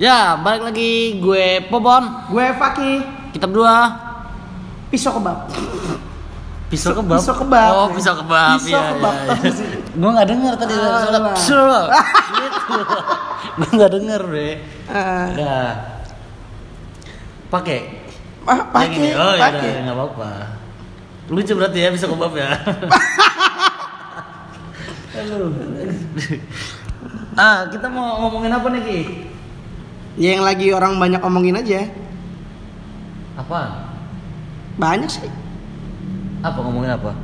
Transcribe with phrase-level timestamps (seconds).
[0.00, 2.04] Ya, balik lagi gue Popon.
[2.32, 2.92] Gue Faki,
[3.30, 3.92] Kita berdua
[4.88, 5.46] pisau kebab.
[6.66, 7.18] pisau kebab.
[7.20, 7.70] Pisau kebab.
[7.76, 8.56] Oh, pisau kebab.
[8.56, 9.50] Pisau Iya, kebab, iya.
[9.52, 9.66] sih?
[9.92, 11.02] Gue nggak denger tadi Alah.
[11.02, 11.82] suara pisau.
[12.32, 12.76] Gitu.
[13.58, 14.54] Gue nggak denger deh.
[14.86, 15.70] Ah, Udah.
[17.50, 17.80] Pakai.
[18.46, 19.10] ah, pakai.
[19.12, 19.68] Oh, ya pakai.
[19.68, 20.30] udah, nggak apa-apa.
[21.28, 22.48] Lucu berarti ya pisau kebab ya.
[27.32, 29.00] Ah, kita mau ngomongin apa nih, Ki?
[30.20, 31.88] Ya, yang lagi orang banyak omongin aja.
[33.40, 33.88] Apa?
[34.76, 35.30] Banyak sih.
[36.44, 37.16] Apa ngomongin apa?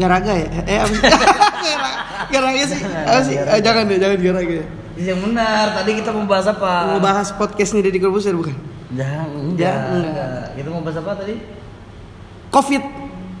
[0.00, 0.48] Garaga ya?
[0.64, 1.04] Eh, apa sih?
[1.68, 1.98] Gara-
[2.32, 2.80] Garaga sih.
[2.80, 3.36] Apa sih?
[3.36, 4.64] Eh, jangan deh, jangan garaga.
[4.96, 6.72] Yang benar, tadi kita mau bahas apa?
[6.96, 8.56] Mau bahas podcast nih Deddy Corbuzier bukan?
[8.92, 10.00] Jangan, enggak, Jangan.
[10.04, 10.44] enggak.
[10.56, 11.34] Kita mau bahas apa tadi?
[12.48, 12.82] Covid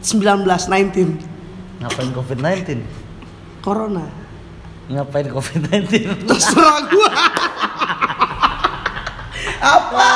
[0.04, 2.68] 19 19 Ngapain COVID-19?
[3.60, 4.04] Corona.
[4.88, 6.28] Ngapain COVID-19?
[6.28, 7.10] Terserah gua.
[9.62, 10.10] Apa?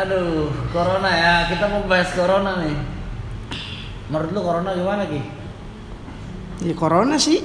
[0.00, 1.44] Aduh, corona ya.
[1.52, 2.72] Kita mau bahas corona nih.
[4.08, 5.20] Menurut lu corona gimana, Ki?
[6.64, 7.44] Ya corona sih.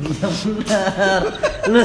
[0.00, 1.28] Yang benar.
[1.68, 1.84] Lu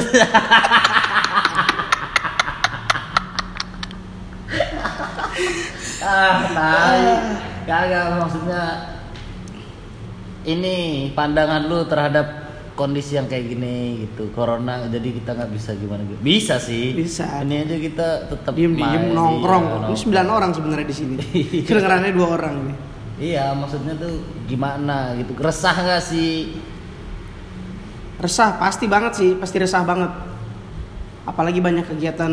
[6.00, 7.04] ah, tai.
[7.66, 8.62] Kagak maksudnya
[10.46, 12.45] ini pandangan lu terhadap
[12.76, 17.40] kondisi yang kayak gini gitu corona jadi kita nggak bisa gimana gitu bisa sih Bisa.
[17.40, 19.64] ini aja kita tetap Diem diem nongkrong.
[19.64, 21.16] iya, Ini sembilan orang sebenarnya di sini.
[21.66, 22.76] Kedengarannya dua orang nih.
[23.16, 26.52] iya maksudnya tuh gimana gitu resah nggak sih
[28.16, 30.08] Resah pasti banget sih, pasti resah banget.
[31.28, 32.32] Apalagi banyak kegiatan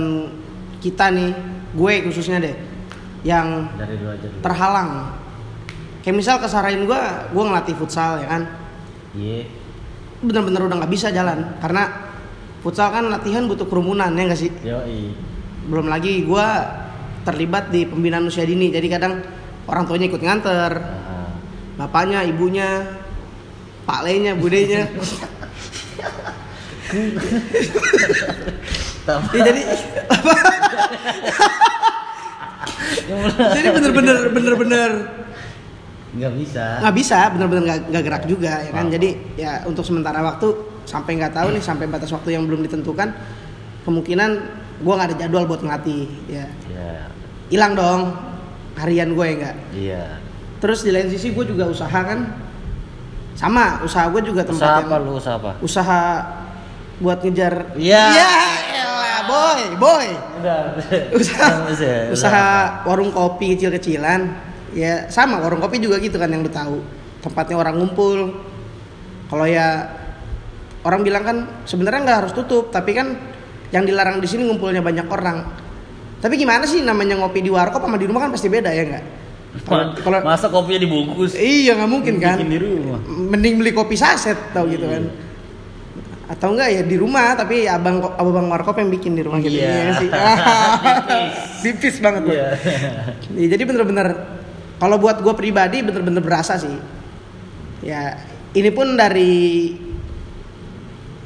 [0.79, 1.35] kita nih,
[1.75, 2.55] gue khususnya deh,
[3.27, 5.11] yang dari dulu aja dulu terhalang.
[5.99, 7.01] Kayak misal kesarain gue,
[7.35, 8.41] gue ngelatih futsal ya kan,
[9.11, 9.43] iya
[10.23, 11.59] bener-bener udah nggak bisa jalan.
[11.59, 11.91] Karena
[12.63, 14.51] futsal kan latihan butuh kerumunan ya nggak sih?
[14.63, 15.11] yoi.
[15.67, 16.47] Belum lagi gue
[17.23, 19.23] terlibat di pembinaan usia dini, jadi kadang
[19.67, 20.73] orang tuanya ikut nganter,
[21.73, 22.85] Nah, bapaknya, ibunya,
[23.87, 24.91] pak lenya, budenya.
[29.03, 29.61] Ya, jadi
[33.51, 34.89] jadi bener-bener bener-bener
[36.13, 36.65] nggak bisa.
[36.79, 38.85] Nggak bisa bener-bener nggak nggak gerak juga ya kan?
[38.85, 38.93] Paham.
[38.93, 40.47] jadi ya untuk sementara waktu
[40.83, 43.09] sampai nggak tahu nih sampai batas waktu yang belum ditentukan
[43.81, 44.31] kemungkinan
[44.79, 46.45] gua nggak ada jadwal buat ngelatih ya.
[46.69, 47.09] Ya
[47.49, 48.01] hilang dong
[48.73, 49.55] harian gue ya nggak?
[49.73, 50.03] Iya.
[50.57, 52.33] Terus di lain sisi gue juga usaha kan?
[53.33, 55.51] Sama usaha gue juga tempat usaha yang- apa lu usaha apa?
[55.59, 56.01] Usaha
[56.97, 58.03] buat ngejar Iya.
[58.13, 58.33] ya
[58.71, 60.07] elah, boy boy.
[60.41, 60.61] Udah.
[61.13, 61.45] Usaha
[61.77, 62.45] ya, usaha
[62.85, 64.21] warung kopi kecil-kecilan
[64.73, 66.81] ya sama warung kopi juga gitu kan yang lu tahu.
[67.21, 68.33] Tempatnya orang ngumpul.
[69.29, 69.87] Kalau ya
[70.83, 73.15] orang bilang kan sebenarnya nggak harus tutup tapi kan
[73.71, 75.47] yang dilarang di sini ngumpulnya banyak orang.
[76.19, 79.03] Tapi gimana sih namanya ngopi di warkop sama di rumah kan pasti beda ya nggak?
[79.65, 81.33] Kalau masa kopinya dibungkus?
[81.33, 82.37] Iya nggak mungkin kan?
[82.37, 82.99] Bikin di rumah.
[83.05, 85.03] Mending beli kopi saset tau gitu kan.
[86.23, 89.69] Atau enggak ya di rumah tapi abang abang warkop yang bikin di rumah gitu Iya.
[89.69, 90.09] ya sih
[91.61, 92.35] tipis banget Bang.
[92.35, 92.47] Iya.
[93.35, 94.07] Ya, jadi bener-bener
[94.83, 96.75] kalau buat gue pribadi bener-bener berasa sih
[97.79, 98.19] ya
[98.51, 99.71] ini pun dari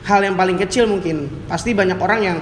[0.06, 2.38] hal yang paling kecil mungkin pasti banyak orang yang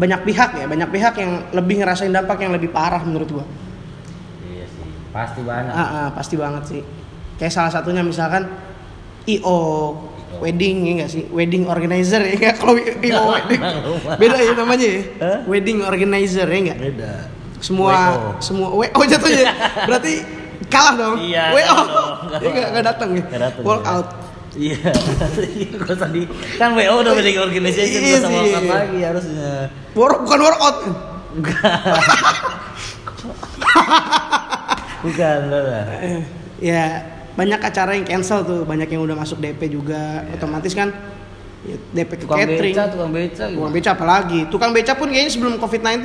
[0.00, 3.46] banyak pihak ya banyak pihak yang lebih ngerasain dampak yang lebih parah menurut gue
[4.48, 6.82] iya sih pasti banyak Ah, ah, pasti banget sih.
[7.36, 8.48] Kayak salah satunya misalkan
[9.28, 9.92] IO
[10.40, 11.24] wedding ya enggak sih?
[11.28, 12.54] Wedding organizer ya enggak?
[12.60, 13.60] Kalau IO wedding
[14.16, 15.00] beda ya namanya ya.
[15.44, 16.78] Wedding organizer ya enggak?
[16.80, 17.35] beda
[17.66, 18.38] Semua WO.
[18.38, 19.42] semua WO jatuhnya.
[19.42, 19.54] ya?
[19.90, 20.12] Berarti
[20.70, 21.16] kalah dong.
[21.18, 21.78] Iya, WO.
[22.38, 23.24] Ya enggak enggak datang ya.
[23.66, 23.90] Walk iya.
[23.90, 24.08] out.
[24.56, 24.88] Iya,
[25.84, 26.22] gue tadi
[26.56, 29.68] kan WO udah wedding organization Iya sama kan lagi harusnya.
[29.92, 30.76] Work bukan workout.
[34.96, 35.86] Bukan lo lah.
[36.02, 36.24] Eh,
[36.58, 37.04] ya
[37.36, 40.24] banyak acara yang cancel tuh, banyak yang udah masuk DP juga.
[40.32, 40.88] Otomatis kan
[41.62, 42.72] ya, DP ke Tukang catering.
[42.74, 43.44] beca, tukang beca.
[43.52, 44.40] Tukang beca apalagi?
[44.48, 46.00] Tukang beca pun kayaknya sebelum COVID-19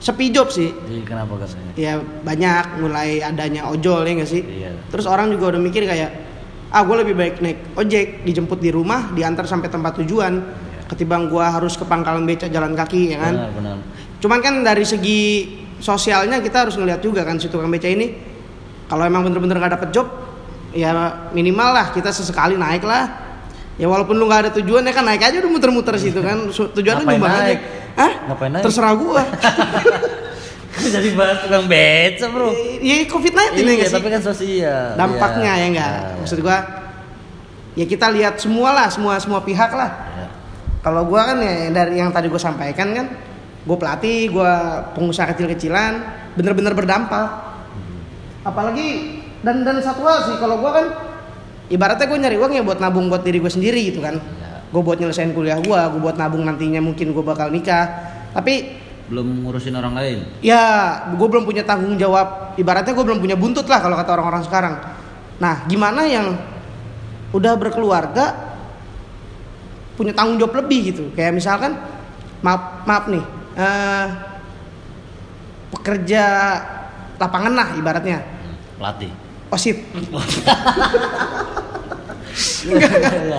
[0.00, 0.70] sepi job sih.
[0.70, 1.70] Iya, kenapa katanya?
[1.74, 4.42] Ya banyak mulai adanya ojol ya nggak sih?
[4.42, 4.70] Iya.
[4.90, 6.10] Terus orang juga udah mikir kayak
[6.74, 10.42] ah gue lebih baik naik ojek dijemput di rumah diantar sampai tempat tujuan
[10.90, 13.34] ketimbang gue harus ke pangkalan beca jalan kaki ya kan.
[13.34, 13.76] Benar, benar.
[14.18, 15.20] Cuman kan dari segi
[15.78, 18.14] sosialnya kita harus ngeliat juga kan si tukang beca ini
[18.88, 20.06] kalau emang bener-bener nggak dapet job
[20.74, 20.90] ya
[21.30, 23.08] minimal lah kita sesekali naik lah
[23.78, 27.04] ya walaupun lu nggak ada tujuan ya kan naik aja udah muter-muter situ kan tujuannya
[27.06, 27.54] nyumbang aja?
[27.94, 28.12] Hah?
[28.26, 28.62] Ngapain naik?
[28.62, 29.22] terserah gua
[30.74, 32.50] Jadi bahas tukang beca, Bro.
[32.82, 34.84] ya covid 19 ya Iya, nggak sih tapi kan sosial.
[34.94, 35.54] dampaknya Iya.
[35.56, 36.14] ya enggak Iya.
[36.18, 36.58] maksud gua
[37.72, 40.26] ya kita lihat semua lah semua semua pihak lah Ya.
[40.80, 43.06] kalau gua kan ya dari yang tadi gue sampaikan kan
[43.64, 44.52] gue pelatih gue
[44.92, 45.92] pengusaha kecil-kecilan
[46.34, 47.30] bener-bener berdampak
[48.42, 50.86] apalagi dan dan satu hal sih kalau gua kan
[51.66, 54.43] ibaratnya gue nyari uang ya buat nabung buat diri gue sendiri gitu kan Ya.
[54.74, 57.86] Gue buat nyelesain kuliah gue gue buat nabung nantinya mungkin gue bakal nikah.
[58.34, 60.18] Tapi Belum ngurusin orang lain.
[60.42, 60.64] ya
[61.14, 62.58] gue belum punya tanggung jawab.
[62.58, 64.74] Ibaratnya gue belum punya buntut lah kalau kata orang-orang sekarang.
[65.38, 66.34] Nah gimana yang
[67.30, 68.34] udah berkeluarga
[69.94, 71.04] punya tanggung jawab lebih gitu?
[71.14, 71.78] Kayak misalkan
[72.42, 73.22] maaf maaf nih
[73.54, 74.06] eh,
[75.70, 76.22] pekerja
[77.14, 78.18] lapangan lah ibaratnya.
[78.74, 79.10] Pelatih.
[79.54, 79.78] osit
[82.34, 82.80] Iya,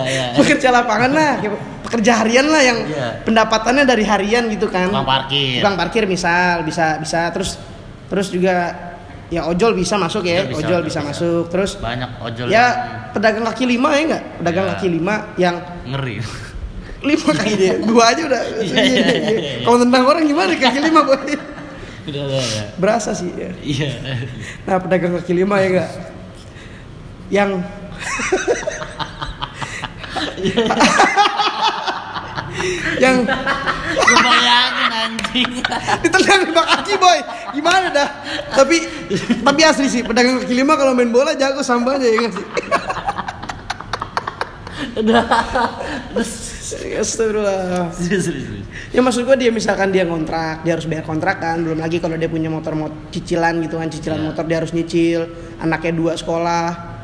[0.06, 0.24] iya.
[0.34, 1.52] pekerja lapangan lah kayak
[1.82, 3.08] pekerja harian lah yang Iya.
[3.22, 5.60] pendapatannya dari harian gitu kan Tukang parkir.
[5.60, 7.60] tukang parkir misal bisa bisa terus
[8.06, 8.72] terus juga
[9.26, 11.08] ya ojol bisa masuk ya Ojol bisa, ojol bisa, bisa.
[11.12, 12.64] masuk terus Banyak ojol ya
[13.10, 14.70] pedagang kaki lima ya enggak pedagang Ya.
[14.72, 15.56] kaki lima yang yang
[15.92, 16.16] ngeri.
[17.04, 19.52] lima kaki dia dua aja udah Iya, iya, iya, iya, iya, iya.
[19.62, 21.18] kalau tentang orang gimana kaki lima boy
[22.06, 22.66] Udah udah, udah.
[22.78, 23.90] berasa sih ya Iya.
[24.62, 25.90] nah pedagang kaki lima ya enggak
[27.28, 27.50] yang
[33.02, 33.26] yang
[33.96, 35.50] Gue bayangin anjing.
[36.04, 37.18] ditendang lima kaki boy.
[37.52, 38.08] Gimana dah?
[38.54, 38.76] Tapi
[39.42, 42.46] tapi asli sih pedagang kaki lima kalau main bola jago sambanya ya nggak sih.
[46.96, 47.92] Astagfirullah.
[48.90, 52.26] Ya maksud gua dia misalkan dia kontrak dia harus bayar kontrakan belum lagi kalau dia
[52.26, 54.26] punya motor motor cicilan gitu kan cicilan Iya.
[54.32, 55.20] motor dia harus nyicil
[55.60, 56.95] anaknya dua sekolah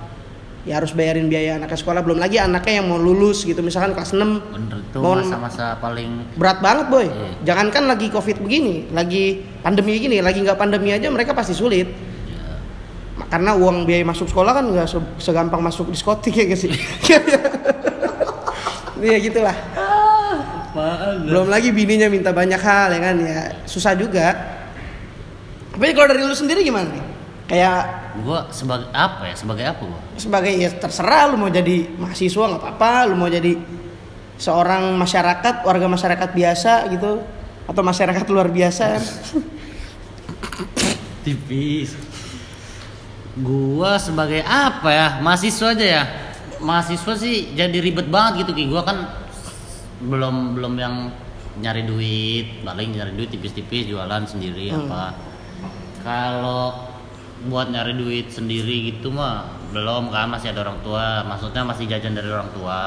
[0.62, 2.00] ya harus bayarin biaya anaknya sekolah.
[2.00, 3.59] Belum lagi anaknya yang mau lulus gitu.
[3.61, 4.20] Misalkan kelas 6
[4.53, 7.05] Bener itu masa-masa paling berat banget boy.
[7.05, 7.31] Iya.
[7.44, 11.91] jangankan lagi covid begini lagi pandemi gini lagi nggak pandemi aja mereka pasti sulit.
[12.29, 12.62] Ya,
[13.14, 16.73] Ma- karena uang biaya masuk sekolah kan nggak se- segampang masuk diskotik ya guys sih?
[19.03, 19.56] Iya gitulah.
[21.26, 23.17] Belum lagi bininya minta banyak hal ya kan?
[23.19, 24.31] Ya susah juga.
[25.75, 27.03] Tapi kalau dari lu sendiri gimana nih?
[27.50, 27.81] Kayak
[28.20, 30.00] gua sebagai apa ya sebagai apa gua?
[30.14, 33.56] Sebagai ya terserah lu mau jadi mahasiswa nggak apa-apa lu mau jadi
[34.37, 37.25] seorang masyarakat warga masyarakat biasa gitu
[37.64, 38.85] atau masyarakat luar biasa.
[41.25, 41.97] Tipis.
[43.32, 46.03] Gua sebagai apa ya mahasiswa aja ya.
[46.61, 49.08] Mahasiswa sih jadi ribet banget gitu ki gua kan
[50.03, 50.97] belum belum yang
[51.53, 54.87] nyari duit paling nyari duit tipis-tipis jualan sendiri Hmm.
[54.87, 55.05] apa.
[56.03, 56.92] Kalau
[57.47, 59.47] buat nyari duit sendiri gitu mah.
[59.75, 61.27] Belum kan masih ada orang tua.
[61.27, 62.81] Maksudnya masih jajan dari orang tua.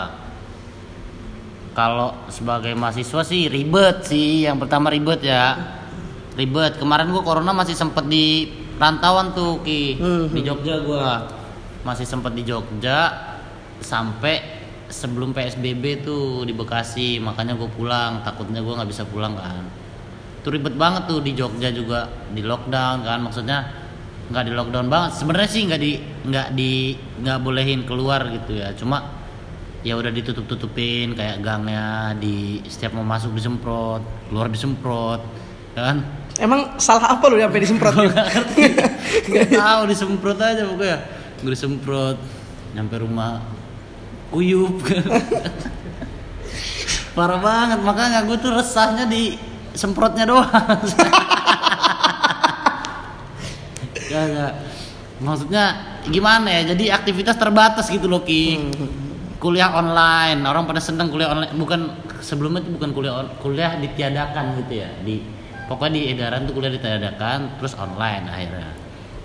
[1.75, 4.47] Kalau sebagai mahasiswa sih ribet sih.
[4.47, 5.59] Yang pertama ribet ya.
[6.39, 6.79] Ribet.
[6.79, 8.47] Kemarin gua corona masih sempet di
[8.79, 9.99] rantauan tuh ki.
[9.99, 10.31] Hmm.
[10.31, 11.27] di Jogja gua.
[11.83, 13.11] Masih sempet di Jogja
[13.83, 17.19] sampai sebelum PSBB tuh di Bekasi.
[17.19, 18.23] Makanya gue pulang.
[18.23, 19.67] Takutnya gua nggak bisa pulang kan.
[20.39, 22.07] Itu ribet banget tuh di Jogja juga.
[22.31, 23.19] Di lockdown kan.
[23.19, 23.84] Maksudnya
[24.29, 25.11] nggak di lockdown banget.
[25.21, 25.91] Sebenarnya sih nggak di
[26.25, 26.71] nggak di
[27.21, 28.73] nggak bolehin keluar gitu ya.
[28.73, 29.25] Cuma
[29.85, 35.21] ya udah ditutup tutupin kayak gangnya di setiap mau masuk disemprot keluar disemprot
[35.77, 36.01] kan?
[36.35, 37.95] Emang salah apa lu sampai disemprot?
[39.31, 40.97] Nggak tahu disemprot aja pokoknya.
[41.39, 42.17] Gue disemprot
[42.75, 43.39] nyampe rumah
[44.33, 44.83] kuyup.
[47.15, 49.39] Parah banget makanya gue tuh resahnya di
[49.75, 50.47] semprotnya doang
[54.05, 54.53] Kagak.
[55.15, 55.65] maksudnya
[56.05, 56.75] gimana ya?
[56.75, 58.71] Jadi aktivitas terbatas gitu loh ki.
[59.39, 60.41] Kuliah online.
[60.43, 61.53] Orang pada seneng kuliah online.
[61.55, 61.79] Bukan
[62.19, 64.89] sebelumnya itu bukan kuliah on- kuliah ditiadakan gitu ya.
[65.01, 65.21] Di
[65.65, 68.69] pokoknya di edaran tuh kuliah ditiadakan terus online akhirnya.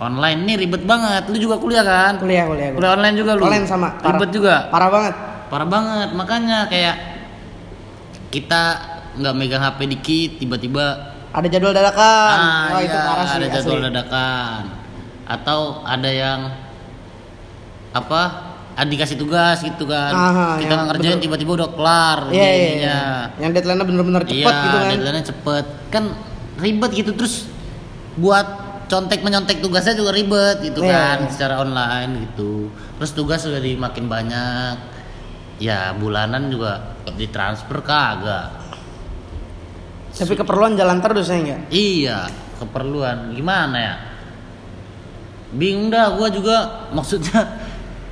[0.01, 1.29] Online ini ribet banget.
[1.29, 2.17] Lu juga kuliah kan?
[2.21, 2.91] Kuliah kuliah kuliah.
[2.97, 3.45] Online juga lu?
[3.45, 3.89] Online sama.
[3.99, 4.55] Parah- ribet juga?
[4.73, 5.15] Parah banget.
[5.51, 6.09] Parah banget.
[6.15, 6.97] Makanya kayak
[8.31, 8.63] kita
[9.19, 10.85] nggak megang HP dikit tiba-tiba
[11.31, 12.37] ada jadwal dadakan.
[12.37, 13.87] Ah, oh itu iya, parah sih ada jadwal asli.
[13.87, 14.61] dadakan.
[15.25, 16.41] Atau ada yang
[17.91, 18.21] apa
[18.75, 20.11] ah, dikasih tugas gitu kan.
[20.11, 22.71] Aha, kita nggak ngerjain tiba-tiba udah kelar Iya, iya, ininya.
[22.79, 23.03] iya.
[23.39, 24.89] yang deadline-nya bener-bener cepet iya gitu kan.
[24.91, 25.65] deadline-nya cepet.
[25.91, 26.05] Kan
[26.59, 27.35] ribet gitu terus
[28.15, 28.47] buat
[28.87, 31.31] contek menyontek tugasnya juga ribet gitu Iya, kan iya.
[31.31, 32.71] secara online gitu.
[32.99, 34.75] Terus tugas sudah dimakin banyak.
[35.61, 38.60] Ya bulanan juga ditransfer kagak
[40.21, 42.19] tapi keperluan jalan terus ya enggak Iya,
[42.57, 43.33] keperluan.
[43.33, 43.95] Gimana ya?
[45.51, 46.57] Bingung dah gua juga
[46.97, 47.57] maksudnya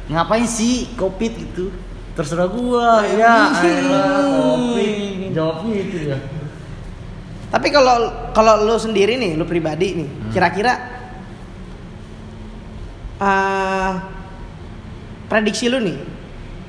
[0.09, 1.69] ngapain sih covid gitu?
[2.17, 3.53] Terserah gua ya.
[3.53, 5.31] covid.
[5.31, 6.19] Jawabnya itu ya.
[7.49, 7.97] tapi kalau
[8.33, 10.29] kalau lu sendiri nih lu pribadi nih Hmm.
[10.29, 10.73] kira-kira
[13.19, 13.93] eh
[15.29, 15.97] prediksi lu nih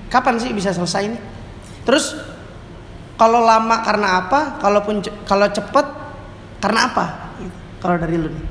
[0.08, 1.19] kapan sih bisa selesai ini
[1.84, 2.15] terus
[3.19, 4.39] kalau lama karena apa?
[4.57, 5.85] Kalaupun kalau cepet
[6.57, 7.05] karena apa?
[7.77, 8.45] Kalau dari lu nih?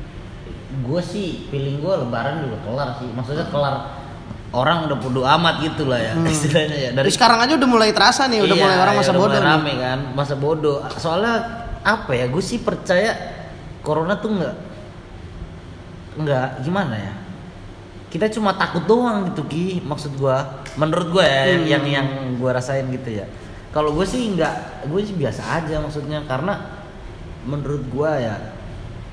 [0.85, 3.09] Gue sih feeling gue lebaran juga kelar sih.
[3.09, 3.75] Maksudnya kelar
[4.49, 6.91] orang udah bodo amat gitu lah ya istilahnya ya.
[6.93, 9.29] Dari sekarang aja udah mulai terasa nih udah Iya, mulai orang ya, masa udah bodoh
[9.31, 9.53] mulai nih.
[9.57, 10.77] rame kan masa bodoh.
[10.95, 11.35] Soalnya
[11.81, 13.13] apa ya gue sih percaya
[13.81, 14.55] corona tuh nggak
[16.19, 17.13] nggak gimana ya?
[18.09, 19.85] Kita cuma takut doang gitu ki.
[19.85, 20.37] Maksud gue
[20.77, 21.65] menurut gue ya Hmm.
[21.67, 22.07] yang yang
[22.37, 23.27] gue rasain gitu ya
[23.69, 26.25] kalau gue sih nggak gue sih biasa aja maksudnya.
[26.25, 26.57] Karena
[27.45, 28.37] menurut gue ya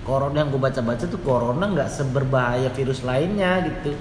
[0.05, 3.95] corona yang gue baca-baca tuh corona nggak seberbahaya virus lainnya gitu.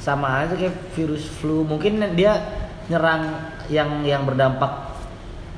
[0.00, 1.66] Sama aja kayak virus flu.
[1.66, 2.38] Mungkin dia
[2.90, 4.90] nyerang yang yang berdampak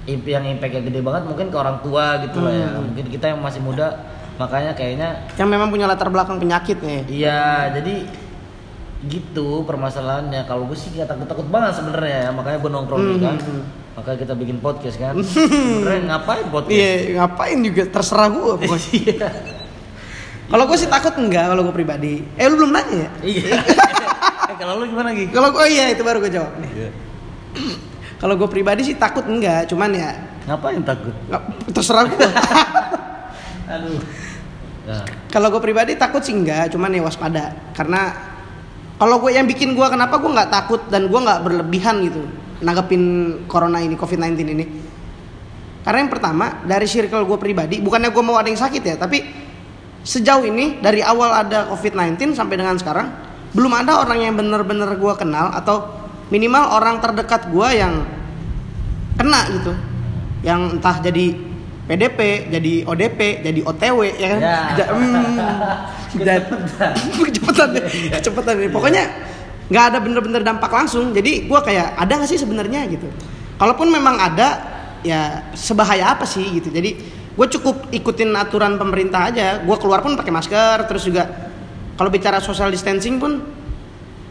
[0.05, 2.69] yang impactnya gede banget mungkin ke orang tua gitu lah ya.
[2.75, 2.91] Hmm.
[2.91, 4.03] mungkin kita yang masih muda
[4.35, 7.07] makanya kayaknya yang memang punya latar belakang penyakit nih.
[7.07, 8.11] Iya jadi
[9.07, 10.43] gitu permasalahannya.
[10.47, 12.31] Kalau gue sih takut takut banget sebenarnya ya.
[12.35, 13.37] Makanya gue nongkrong nih kan
[13.93, 15.15] Makanya kita bikin podcast kan?
[15.23, 16.73] Sebenarnya ngapain podcast?
[16.73, 17.83] Iya ngapain juga?
[17.93, 18.89] Terserah gue pokoknya.
[18.97, 19.29] Iya.
[20.53, 22.15] kalau gue sih takut enggak kalau gue pribadi.
[22.37, 23.11] Eh lu belum nanya ya?
[23.25, 23.45] Iya.
[24.43, 25.31] Eh, kalau lu gimana Gi?
[25.31, 26.91] kalau gue iya itu baru gue jawab nih.
[28.21, 30.19] Kalau gue pribadi sih takut enggak cuman ya
[30.51, 31.15] ngapain takut?
[31.71, 32.27] Terserah gue
[33.71, 34.03] aduh.
[34.83, 37.55] Nah, kalau gue pribadi takut sih enggak cuman ya waspada.
[37.73, 38.13] Karena
[38.99, 42.23] kalau gue yang bikin gue kenapa gue nggak takut dan gue nggak berlebihan gitu
[42.63, 43.03] nanggepin
[43.51, 44.65] corona ini covid 19 ini
[45.83, 49.23] karena yang pertama dari circle gue pribadi bukannya gue mau ada yang sakit ya tapi
[50.03, 53.11] sejauh ini dari awal ada covid 19 sampai dengan sekarang
[53.53, 55.91] belum ada orang yang bener-bener gue kenal atau
[56.31, 58.07] minimal orang terdekat gue yang
[59.19, 59.73] kena gitu
[60.43, 61.53] yang entah jadi
[61.83, 64.41] PDP, jadi ODP, jadi OTW ya kan?
[64.41, 64.59] Ya.
[64.79, 66.47] Ja- hmm, dan-
[67.27, 67.83] kecepatan ya,
[68.17, 68.69] kecepatan ya.
[68.71, 69.05] Pokoknya
[69.73, 71.17] nggak ada bener-bener dampak langsung.
[71.17, 73.09] Jadi gua kayak ada nggak sih sebenarnya gitu.
[73.57, 74.49] Kalaupun memang ada,
[75.01, 76.69] ya sebahaya apa sih gitu.
[76.69, 76.91] Jadi
[77.33, 79.65] gue cukup ikutin aturan pemerintah aja.
[79.65, 81.53] Gue keluar pun pakai masker, terus juga
[81.97, 83.41] kalau bicara social distancing pun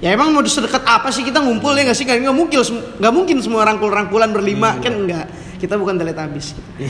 [0.02, 2.58] ya emang mau sedekat apa sih kita ngumpul ya nggak sih nggak mungkin
[2.98, 5.30] nggak mungkin semua rangkul-rangkulan berlima kan enggak
[5.62, 6.90] kita bukan teletabis gitu.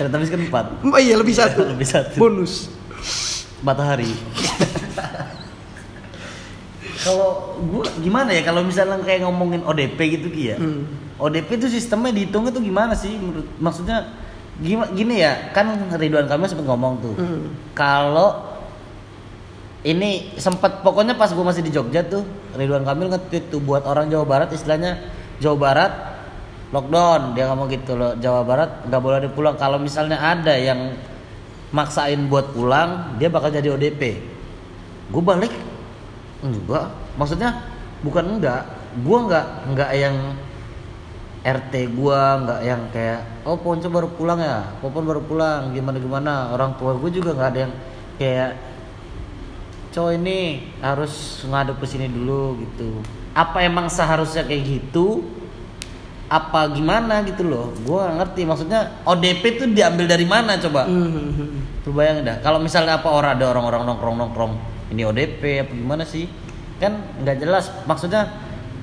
[0.00, 0.64] ternyata habis kan empat
[0.96, 1.60] Oh iya lebih satu.
[1.76, 2.16] Lebih satu.
[2.16, 2.72] Bonus.
[3.60, 4.08] matahari
[7.00, 7.28] kalau
[7.66, 10.84] gua gimana ya kalau misalnya kayak ngomongin ODP gitu Ki ya Hmm.
[11.16, 14.08] ODP itu sistemnya dihitungnya tuh gimana sih menurut maksudnya
[14.56, 17.52] gimana gini ya kan Ridwan Kamil sempat ngomong tuh Hmm.
[17.72, 18.48] kalau
[19.80, 22.20] ini sempat pokoknya pas gue masih di Jogja tuh
[22.52, 25.00] Ridwan Kamil nge-tweet tuh buat orang Jawa Barat istilahnya
[25.40, 25.92] Jawa Barat
[26.70, 30.94] lockdown dia ngomong gitu loh Jawa Barat nggak boleh ada pulang kalau misalnya ada yang
[31.72, 34.02] maksain buat pulang dia bakal jadi ODP
[35.10, 35.50] gue balik
[36.44, 37.50] enggak maksudnya
[38.04, 38.62] bukan enggak.
[39.06, 40.16] Gue enggak enggak yang
[41.40, 44.60] RT gua nggak yang kayak oh Ponco baru pulang ya?
[44.84, 45.72] Popon baru pulang?
[45.72, 46.32] Gimana gimana?
[46.52, 47.72] Orang tua gue juga nggak ada yang
[48.20, 48.50] kayak
[49.90, 53.00] cowok ini harus ngadep ke sini dulu gitu.
[53.32, 55.24] Apa emang seharusnya kayak gitu?
[56.28, 57.72] Apa gimana gitu loh?
[57.88, 58.44] Gue ngerti.
[58.44, 60.84] Maksudnya ODP tuh diambil dari mana coba?
[60.84, 61.56] Hmm.
[61.88, 62.36] Lu bayangin dah.
[62.44, 64.52] Kalau misalnya apa orang ada orang-orang nongkrong nongkrong
[64.90, 66.26] ini ODP apa gimana sih
[66.76, 68.26] kan nggak jelas maksudnya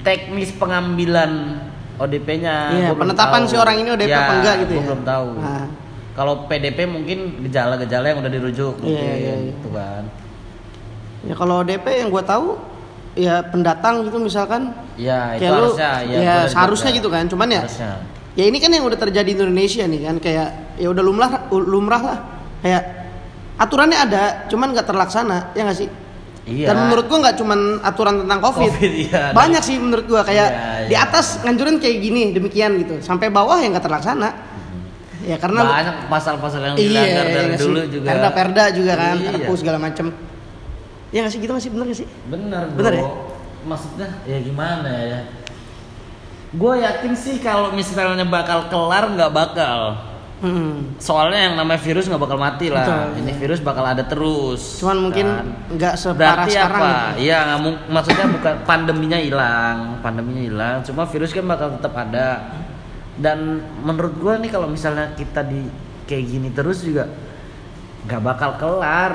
[0.01, 1.59] teknis pengambilan
[1.97, 3.49] ODP-nya Iya, penetapan tahu.
[3.49, 4.81] si orang ini ODP Ya, apa enggak gitu ya?
[4.85, 5.67] belum tahu Nah.
[6.13, 9.35] kalau PDP mungkin gejala-gejala yang udah dirujuk Iya, mungkin, iya, iya.
[9.51, 10.03] gitu kan
[11.21, 12.47] Ya kalau ODP yang gue tahu
[13.13, 17.47] ya pendatang gitu misalkan ya itu kayak lu harusnya ya, udah seharusnya gitu kan cuman
[17.49, 17.91] ya harusnya
[18.37, 20.47] ya ini kan yang udah terjadi di Indonesia nih kan kayak
[20.77, 22.19] ya udah lumrah lumrah lah
[22.61, 23.06] kayak
[23.57, 25.89] aturannya ada cuman nggak terlaksana ya nggak sih
[26.45, 29.21] iya dan menurut gua nggak cuman aturan tentang covid, Covid, iya.
[29.33, 31.03] banyak sih menurut gua kayak Iya, di iya.
[31.03, 34.29] atas nganjurin kayak gini demikian gitu sampai bawah yang nggak terlaksana
[35.27, 37.61] ya karena banyak pasal-pasal yang iya, dilanggar iya dari sih?
[37.65, 39.27] dulu juga perda perda juga kan Iya.
[39.33, 40.07] perpu segala macem
[41.09, 42.77] ya nggak sih gitu masih bener nggak sih Bener, bro.
[42.79, 43.05] Bener ya?
[43.67, 45.19] Maksudnya ya gimana ya?
[46.47, 49.99] Gue yakin sih kalau misalnya bakal kelar nggak bakal.
[50.38, 50.94] Hmm.
[51.01, 52.86] Soalnya yang namanya virus nggak bakal mati lah.
[52.86, 53.39] Betul, Ini iya.
[53.41, 54.62] virus bakal ada terus.
[54.77, 55.46] Cuman mungkin kan?
[55.74, 56.77] nggak separah Berarti sekarang.
[56.77, 56.89] apa?
[56.94, 57.17] gitu.
[57.25, 57.39] Iya,
[57.89, 60.75] maksudnya bukan pandeminya hilang, pandeminya hilang.
[60.86, 62.53] Cuma virus kan bakal tetap ada.
[63.17, 63.38] Dan
[63.82, 65.65] menurut gue nih kalau misalnya kita di
[66.06, 67.10] kayak gini terus juga
[68.06, 69.13] nggak bakal kelar.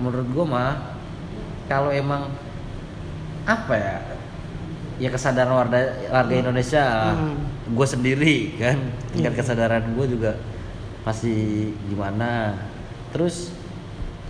[0.00, 0.96] Menurut gue mah
[1.68, 2.32] kalau emang
[3.44, 3.96] apa ya?
[4.96, 7.36] Ya kesadaran warga warga Indonesia, Hmm.
[7.72, 8.78] Gue sendiri kan,
[9.10, 9.38] tingkat Iya.
[9.38, 10.36] kesadaran gue juga
[11.02, 12.54] masih gimana.
[13.10, 13.50] Terus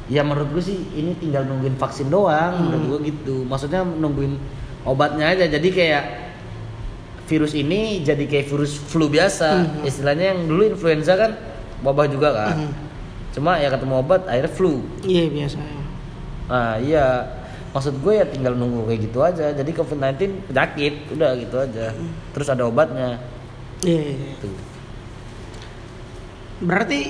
[0.06, 2.62] ya menurut gue sih ini tinggal nungguin vaksin doang Hmm.
[2.66, 4.34] menurut gue gitu maksudnya nungguin
[4.82, 6.04] obatnya aja jadi kayak
[7.22, 9.62] virus ini jadi kayak virus flu biasa.
[9.78, 9.86] Mhm.
[9.86, 11.32] Istilahnya yang dulu influenza kan
[11.80, 12.56] wabah juga kan.
[12.58, 12.72] Mhm.
[13.32, 14.82] Cuma ya ketemu obat akhirnya flu.
[15.00, 15.56] Iya biasa.
[15.56, 15.82] ya.
[16.50, 17.04] Nah iya
[17.72, 19.46] maksud gue ya tinggal nunggu kayak gitu aja.
[19.50, 20.12] Jadi COVID-19
[20.44, 21.86] penyakit udah gitu aja.
[22.34, 23.16] Terus ada obatnya.
[23.82, 24.00] Iya.
[24.02, 24.34] iya, iya.
[24.38, 24.54] Tuh.
[26.62, 27.00] Berarti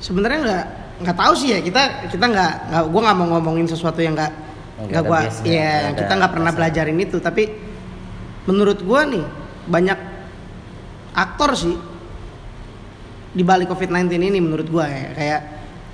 [0.00, 0.64] sebenarnya nggak
[0.96, 4.32] nggak tahu sih ya kita kita nggak nggak gue nggak mau ngomongin sesuatu yang nggak
[4.76, 6.58] Nggak nggak gua base-nya, iya kita nggak pernah dasar.
[6.60, 7.42] belajarin itu tapi
[8.44, 9.24] menurut gue nih
[9.64, 9.98] banyak
[11.16, 11.76] aktor sih
[13.32, 15.40] di balik COVID-19 ini menurut gue ya kayak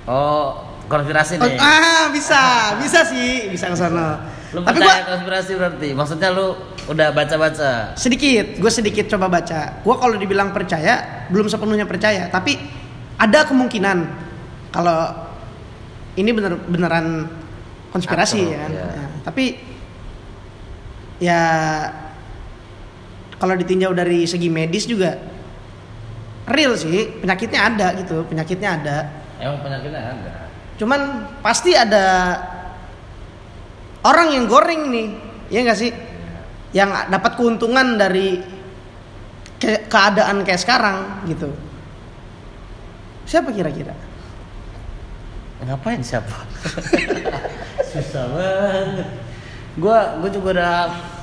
[0.03, 1.55] Oh konspirasi oh, nih.
[1.63, 2.39] ah bisa
[2.83, 4.19] bisa sih bisa ke sana
[4.51, 5.87] Lu tapi percaya gue konspirasi berarti?
[5.95, 6.47] Maksudnya lu
[6.89, 7.95] udah baca-baca?
[7.95, 12.59] sedikit gue sedikit coba baca gue kalau dibilang percaya belum sepenuhnya percaya tapi
[13.15, 13.97] ada kemungkinan
[14.73, 15.13] kalau
[16.19, 17.29] ini bener beneran
[17.93, 18.85] konspirasi Atau, ya kan iya.
[18.89, 19.45] Nah, tapi
[21.21, 21.41] ya
[23.37, 25.15] kalau ditinjau dari segi medis juga
[26.49, 28.97] real sih penyakitnya ada gitu penyakitnya ada
[29.39, 30.31] Emang penyakitnya ada.
[30.79, 31.01] cuman
[31.39, 32.05] pasti ada
[34.03, 35.07] orang yang goreng nih
[35.47, 35.91] ya nggak sih
[36.73, 38.41] yang dapat keuntungan dari
[39.57, 41.53] ke- keadaan kayak sekarang gitu
[43.23, 43.93] siapa kira-kira
[45.63, 46.43] Ngapain siapa?
[47.87, 49.07] Susah banget.
[49.79, 50.75] Gua gua juga udah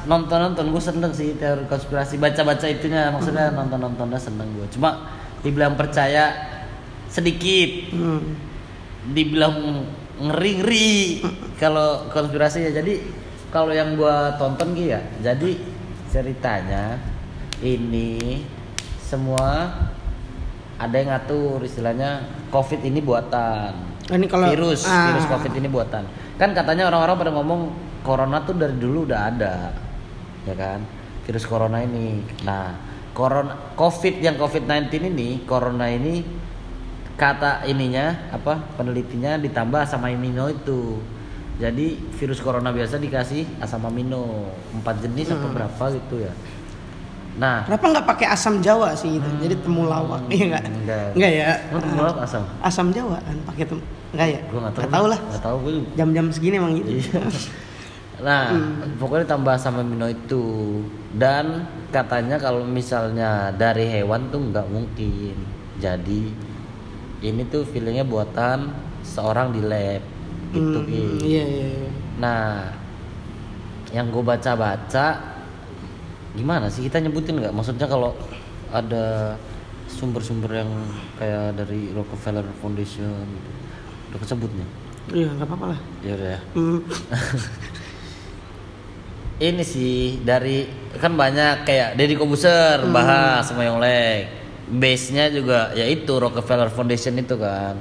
[0.09, 4.65] nonton-nonton, gue seneng sih teori konspirasi, baca-baca itunya maksudnya nonton-nontonnya seneng gue.
[4.73, 5.13] Cuma
[5.45, 6.33] dibilang percaya
[7.05, 8.33] sedikit, Hmm.
[9.13, 9.85] dibilang
[10.25, 11.21] ngeri-ngeri
[11.61, 12.81] kalau konspirasi ya.
[12.81, 12.97] Jadi
[13.51, 15.59] kalau yang gua tonton gitu ya, jadi
[16.11, 16.99] ceritanya
[17.63, 18.43] ini
[18.99, 19.71] semua
[20.81, 23.73] ada yang ngatur istilahnya COVID ini buatan.
[24.11, 25.13] Ini kalau virus, ah.
[25.13, 26.03] virus COVID ini buatan.
[26.41, 27.61] Kan katanya orang-orang pada ngomong
[28.01, 29.55] corona tuh dari dulu udah ada.
[30.49, 30.81] Ya kan?
[31.29, 32.25] Virus corona ini.
[32.49, 32.75] Nah,
[33.13, 36.25] corona COVID yang COVID-19 ini, corona ini
[37.21, 38.57] kata ininya apa?
[38.81, 40.97] Penelitinya ditambah asam amino itu.
[41.61, 45.55] Jadi virus corona biasa dikasih asam amino empat jenis apa Hmm.
[45.55, 46.33] berapa gitu ya.
[47.33, 51.09] Nah, kenapa nggak pakai asam Jawa sih itu jadi temulawak iya nggak Enggak.
[51.15, 52.43] nggak ya Emang temulawak asam?
[52.59, 53.79] asam Jawa kan pakai tem
[54.11, 54.85] nggak ya Gue nggak tahu.
[54.91, 55.73] tahu lah Nggak tahu gue.
[55.95, 57.23] jam-jam segini emang gitu Iya.
[58.21, 59.01] Nah, Hmm.
[59.01, 60.45] pokoknya tambah asam amino itu
[61.15, 65.37] dan katanya kalau misalnya dari hewan tuh nggak mungkin.
[65.79, 66.29] Jadi
[67.23, 70.05] ini tuh feelingnya buatan seorang di lab
[70.55, 70.79] gitu.
[70.83, 71.91] Hmm, iya iya iya.
[72.21, 72.71] Nah,
[73.91, 75.07] yang gue baca-baca
[76.35, 77.55] gimana sih kita nyebutin nggak?
[77.55, 78.15] Maksudnya kalau
[78.71, 79.35] ada
[79.91, 80.71] sumber-sumber yang
[81.19, 83.51] kayak dari Rockefeller Foundation gitu.
[84.11, 84.67] Udah kesebutnya.
[85.11, 86.41] iya nggak apa-apa lah Ya udah ya.
[86.55, 86.81] Hmm.
[89.41, 90.69] ini sih dari
[91.01, 94.29] kan banyak kayak Deddy Kobuser bahas sama Yonglek
[94.71, 97.75] base nya juga yaitu Rockefeller Foundation itu kan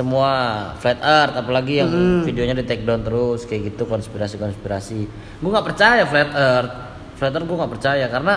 [0.00, 0.32] semua
[0.80, 1.92] flat earth apalagi yang
[2.24, 6.72] videonya di take down terus kayak gitu konspirasi konspirasi gue nggak percaya flat earth.
[7.20, 8.34] Flat earth gue nggak percaya karena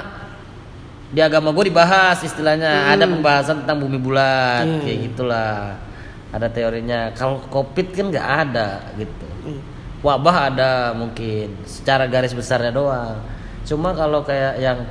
[1.13, 2.91] di agama gue dibahas istilahnya.
[2.91, 5.79] Ada pembahasan tentang bumi bulat Iya, kayak gitulah.
[6.33, 7.13] Ada teorinya.
[7.15, 9.27] Kalau covid kan nggak ada gitu.
[9.47, 9.61] Iya.
[10.03, 13.23] wabah ada mungkin secara garis besarnya doang.
[13.63, 14.83] Cuma kalau kayak yang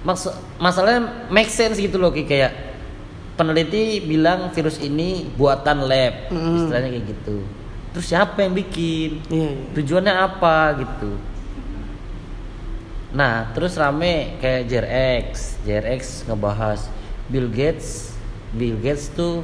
[0.00, 2.69] maksud masalahnya make sense gitu loh kayak
[3.40, 6.28] peneliti bilang virus ini buatan lab.
[6.28, 6.56] Mm.
[6.60, 7.36] istilahnya kayak gitu.
[7.96, 9.24] Terus siapa yang bikin?
[9.32, 9.66] Iya iya.
[9.80, 11.16] Tujuannya apa gitu.
[13.16, 16.92] Nah terus rame kayak JRX JRX ngebahas
[17.32, 18.12] Bill Gates.
[18.52, 19.40] Bill Gates tuh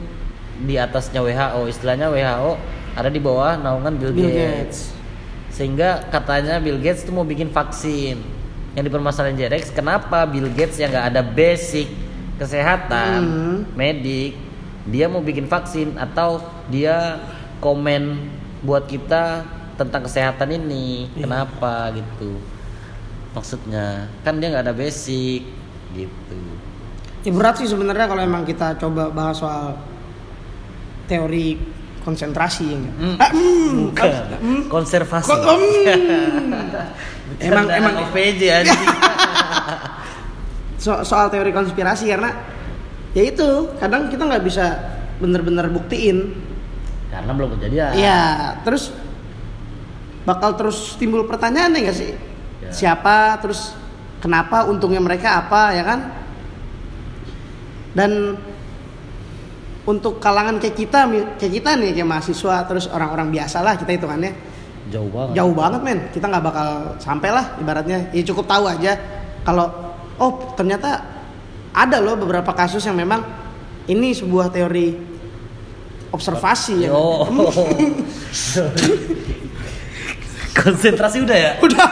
[0.61, 2.53] di atasnya WHO istilahnya WHO
[2.97, 4.93] ada di bawah naungan Bill, Bill Gates.
[5.53, 8.21] sehingga katanya Bill Gates tuh mau bikin vaksin.
[8.77, 12.06] Yang dipermasalahin JRX kenapa Bill Gates yang nggak ada basic
[12.37, 13.57] kesehatan Hmm.
[13.73, 14.37] medik
[14.85, 17.19] dia mau bikin vaksin atau dia
[17.59, 19.43] komen buat kita
[19.75, 21.23] tentang kesehatan ini Iya.
[21.23, 22.37] kenapa gitu
[23.33, 25.41] maksudnya kan dia nggak ada basic
[25.93, 26.39] gitu
[27.21, 29.77] Ya berat sih sebenarnya kalau emang kita coba bahas soal
[31.07, 31.55] teori
[32.01, 32.79] konsentrasi ya.
[33.19, 33.69] Ah, hmm.
[33.83, 34.61] bukan Hmm.
[34.69, 36.63] konservasi Kok- hmm.
[37.43, 38.79] emang emang OVJ anjing
[40.77, 42.31] so- soal teori konspirasi karena
[43.17, 44.77] ya itu kadang kita nggak bisa
[45.21, 46.37] bener-bener buktiin.
[47.09, 47.91] Karena belum kejadian.
[47.97, 48.23] Iya,
[48.61, 48.93] terus
[50.29, 52.13] bakal terus timbul pertanyaan ya nggak sih?
[52.13, 52.71] Ya.
[52.73, 53.73] Siapa, terus
[54.21, 56.01] kenapa, untungnya mereka apa, ya kan?
[57.97, 58.37] Dan
[59.87, 61.09] untuk kalangan kayak kita,
[61.41, 64.35] kayak kita nih, kayak mahasiswa, terus orang-orang biasa lah kita hitungannya,
[64.91, 65.33] jauh banget.
[65.39, 66.01] Jauh banget men.
[66.11, 68.11] Kita nggak bakal sampai lah ibaratnya.
[68.11, 68.99] Ya cukup tahu aja.
[69.47, 69.86] Kalau
[70.19, 71.03] oh ternyata
[71.73, 73.21] ada loh beberapa kasus yang memang
[73.87, 74.97] ini sebuah teori
[76.11, 77.29] observasi ya Oh.
[80.57, 81.89] konsentrasi udah ya udah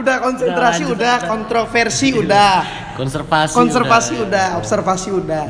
[0.00, 1.28] udah konsentrasi lanjut, udah lanjut.
[1.28, 2.52] kontroversi udah
[2.96, 4.24] konservasi konservasi ya.
[4.24, 5.44] udah observasi udah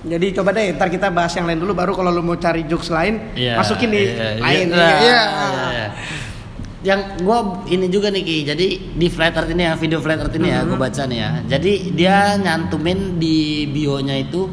[0.00, 2.88] jadi coba deh ntar kita bahas yang lain dulu baru kalau lu mau cari jokes
[2.88, 4.96] lain Iya, masukin di iya, lain iya, Iya.
[4.96, 5.20] iya,
[5.76, 5.86] iya.
[6.80, 8.38] Yang gua ini juga nih Ki.
[8.48, 8.66] Jadi
[8.96, 10.70] di flat earth ini ya video flat earth ini ya Mm-hmm.
[10.72, 11.30] gua baca nih ya.
[11.56, 14.48] Jadi dia nyantumin di bionya itu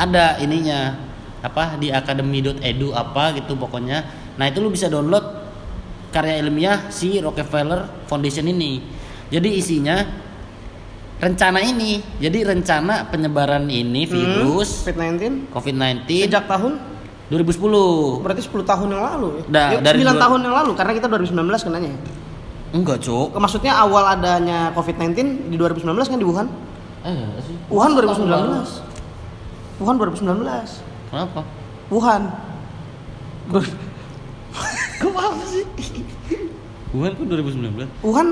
[0.00, 0.96] ada ininya
[1.44, 4.04] apa di academy.edu apa gitu pokoknya.
[4.40, 5.22] Nah itu lu bisa download
[6.08, 8.80] karya ilmiah si Rockefeller Foundation ini.
[9.28, 10.00] Jadi isinya
[11.20, 12.00] rencana ini.
[12.16, 16.97] Jadi rencana penyebaran ini virus COVID-19 COVID-19 sejak tahun
[17.28, 19.44] 2010 berarti 10 tahun yang lalu ya?
[19.46, 21.90] Dah, Ya, dari 9 dua- tahun yang lalu karena kita 2019 kenanya.
[21.90, 22.00] Ya.
[22.68, 25.16] enggak cok maksudnya awal adanya COVID-19
[25.48, 26.46] di 2019 kan di Wuhan?
[27.00, 27.56] Eh sih.
[27.66, 28.84] Wuhan 2019
[29.78, 31.40] Wuhan 2019 kenapa?
[31.88, 32.22] Wuhan.
[34.98, 35.64] Kok apa sih?
[36.90, 38.26] Wuhan kok 2019 Wuhan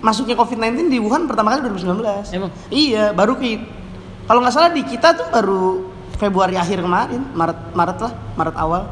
[0.00, 2.50] masuknya COVID-19 di Wuhan pertama kali 2019 Emang?
[2.70, 3.60] iya baru ki
[4.24, 5.89] kalau nggak salah di kita tuh baru
[6.20, 8.82] Februari akhir kemarin Maret Maret lah Maret awal.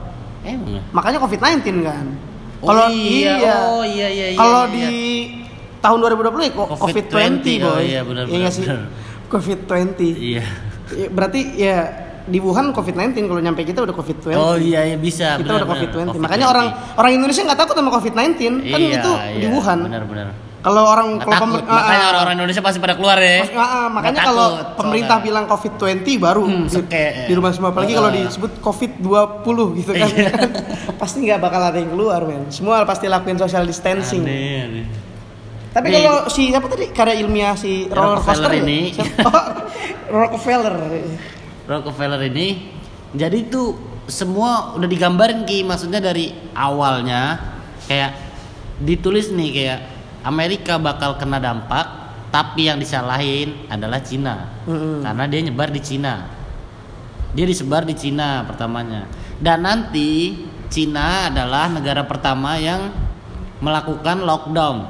[0.40, 0.82] Emang ya?
[0.96, 2.06] Makanya COVID-19 kan.
[2.58, 3.36] Oh kalau iya,
[3.70, 4.72] oh iya, iya, iya, kalau iya.
[4.74, 4.86] di
[5.78, 7.70] tahun 2020 ya kok COVID-20, COVID-20 boy.
[7.70, 8.64] oh iya, benar, Iya benar, sih?
[8.66, 8.82] benar.
[9.30, 10.42] COVID-20 iya.
[10.88, 11.76] Ya, berarti ya
[12.28, 15.68] di Wuhan COVID-19 kalau nyampe kita udah COVID-20 oh iya iya bisa kita benar, udah
[15.68, 15.80] benar.
[15.80, 16.24] COVID-20 COVID-20.
[16.24, 16.66] makanya orang
[17.00, 18.18] orang Indonesia nggak takut sama COVID-19
[18.68, 19.78] kan iya, itu di iya, Wuhan.
[19.86, 20.26] benar benar
[20.68, 22.10] kalau orang Nggak kalau takut ah, makanya ah.
[22.10, 25.26] orang-orang Indonesia pasti pada keluar ya Mas- ah, makanya kalau pemerintah soalnya.
[25.26, 28.14] bilang COVID-20 baru Hmm, di, seke, di rumah semua apalagi kalau Ah.
[28.14, 30.30] disebut COVID-20 gitu kan Iya.
[31.00, 34.84] pasti nggak bakal ada yang keluar men semua pasti lakuin social distancing aneh, aneh.
[35.70, 38.60] tapi kalau si apa tadi karya ilmiah si roller Rockefeller coaster ya?
[38.60, 38.80] ini.
[39.28, 39.44] Oh,
[40.10, 40.74] Rockefeller
[41.64, 42.48] Rockefeller ini
[43.10, 47.36] jadi tuh semua udah digambarin ki maksudnya dari awalnya
[47.84, 48.12] kayak
[48.78, 49.78] ditulis nih kayak
[50.28, 51.86] Amerika bakal kena dampak
[52.28, 54.52] tapi yang disalahin adalah Cina.
[54.68, 55.00] Mm-mm.
[55.00, 56.28] karena dia nyebar di Cina.
[57.32, 59.08] Dia disebar di Cina pertamanya.
[59.40, 60.36] Dan nanti
[60.68, 62.92] Cina adalah negara pertama yang
[63.58, 64.84] melakukan lockdown.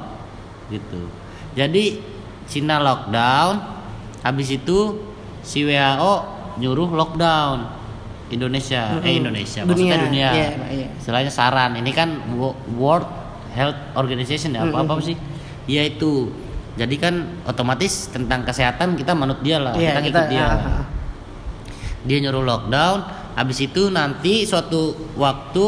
[0.67, 1.07] Gitu.
[1.55, 2.03] Jadi
[2.45, 3.79] Cina lockdown
[4.19, 4.99] habis itu
[5.39, 6.13] si WHO
[6.59, 7.71] nyuruh lockdown
[8.29, 8.99] Indonesia.
[8.99, 9.19] Eh Mm-mm.
[9.23, 10.29] Indonesia Dunia, maksudnya dunia.
[10.35, 10.87] iya, iya.
[10.99, 11.79] istilahnya saran.
[11.79, 13.07] Ini kan Wo- World
[13.49, 15.07] Health Organization ya apa apa Mm-mm.
[15.07, 15.15] sih
[15.69, 16.33] ya itu.
[16.73, 17.13] Jadi kan
[17.45, 19.75] otomatis tentang kesehatan kita manut dia lah.
[19.75, 20.45] Iya, kita ngikut kita- dia.
[20.47, 20.85] ah.
[21.99, 22.97] dia nyuruh lockdown.
[23.35, 25.65] Habis itu nanti suatu waktu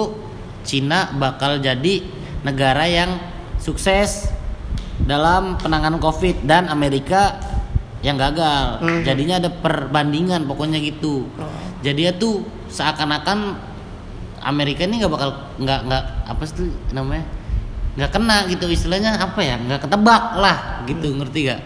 [0.64, 2.02] Cina bakal jadi
[2.42, 3.20] negara yang
[3.60, 4.32] sukses
[5.04, 7.38] dalam penanganan covid dan Amerika
[8.02, 8.82] yang gagal.
[8.82, 9.02] Mhm.
[9.06, 11.30] jadinya ada perbandingan pokoknya gitu.
[11.38, 11.46] Oh.
[11.86, 13.58] jadi ya tuh seakan-akan
[14.42, 15.30] Amerika ini nggak bakal
[15.62, 17.26] nggak nggak apa sih namanya
[17.92, 21.62] nggak kena gitu istilahnya apa ya nggak ketebak lah gitu ngerti gak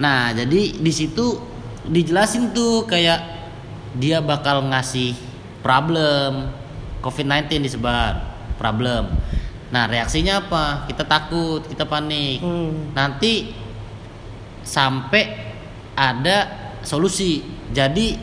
[0.00, 1.36] nah jadi di situ
[1.84, 3.20] dijelasin tuh kayak
[3.92, 5.12] dia bakal ngasih
[5.60, 6.48] problem
[7.00, 8.12] COVID-19 disebar
[8.60, 9.08] problem.
[9.72, 10.84] Nah reaksinya apa?
[10.84, 12.44] Kita takut kita panik.
[12.44, 12.92] Hmm.
[12.92, 13.48] nanti
[14.60, 15.24] sampai
[15.96, 16.36] ada
[16.84, 17.40] solusi.
[17.72, 18.20] Jadi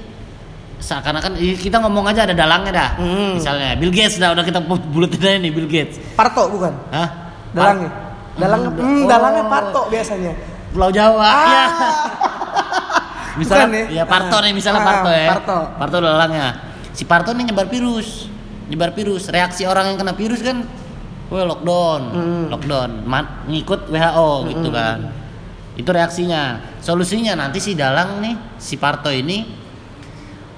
[0.78, 3.34] seakan-akan kita ngomong aja ada dalangnya dah Hmm.
[3.42, 3.74] misalnya.
[3.74, 5.98] Bill Gates dah udah kita bulutin aja nih Bill Gates.
[6.14, 6.74] Parto bukan?
[6.94, 7.27] Hah?
[7.52, 7.90] Dalangnya
[8.36, 9.08] dalangnya Hmm, hmm, oh.
[9.08, 10.34] dalangnya Parto biasanya
[10.70, 11.66] Pulau Jawa ya
[13.40, 13.86] misalnya Bukan ya?
[13.94, 15.58] ya Parto nih misalnya Ah, Parto ya Parto.
[15.78, 16.48] Parto dalangnya
[16.92, 18.26] si Parto nih nyebar virus
[18.68, 20.66] nyebar virus reaksi orang yang kena virus kan
[21.28, 22.44] Wah lockdown, Hmm.
[22.48, 25.12] lockdown, Man- ngikut WHO gitu kan.
[25.76, 26.64] Itu reaksinya.
[26.80, 29.44] Solusinya nanti si Dalang nih, si Parto ini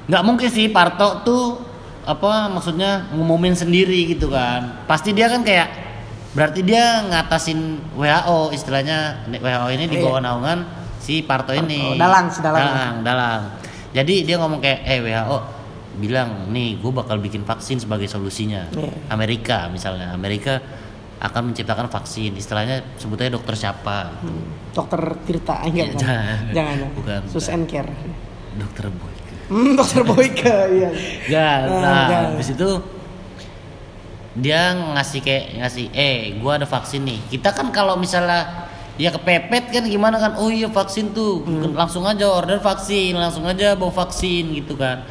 [0.06, 1.58] nggak mungkin sih Parto tuh
[2.06, 4.86] apa maksudnya ngumumin sendiri gitu kan.
[4.86, 5.88] Pasti dia kan kayak
[6.30, 7.60] berarti dia ngatasin
[7.94, 10.04] WHO istilahnya WHO ini di Iya.
[10.04, 10.60] bawah naungan
[10.98, 11.96] si Parto ini.
[11.96, 12.62] Dalang, si Dalang.
[12.62, 13.42] Dalang, Dalang.
[13.89, 15.38] Jadi dia ngomong kayak eh WHO
[15.98, 18.70] bilang nih gue bakal bikin vaksin sebagai solusinya.
[18.72, 18.94] Iya.
[19.10, 20.62] Amerika misalnya Amerika
[21.20, 24.39] akan menciptakan vaksin istilahnya sebutnya dokter siapa gitu.
[24.72, 26.00] dokter Tirta enggak Iya, bukan.
[26.00, 26.38] jangan.
[26.56, 26.88] jangan ya.
[26.96, 27.92] Bukan, Sus and Care
[28.56, 30.89] dokter Boyke hmm, dokter Boyke iya
[31.28, 32.30] ya Ah, nah jangan.
[32.32, 32.70] habis itu
[34.38, 37.20] dia ngasih kayak ngasih eh gua ada vaksin nih.
[37.34, 40.38] Kita kan kalau misalnya ya kepepet kan gimana kan?
[40.38, 41.42] Oh iya vaksin tuh.
[41.48, 41.74] Hmm.
[41.74, 45.02] langsung aja order vaksin langsung aja bawa vaksin gitu kan.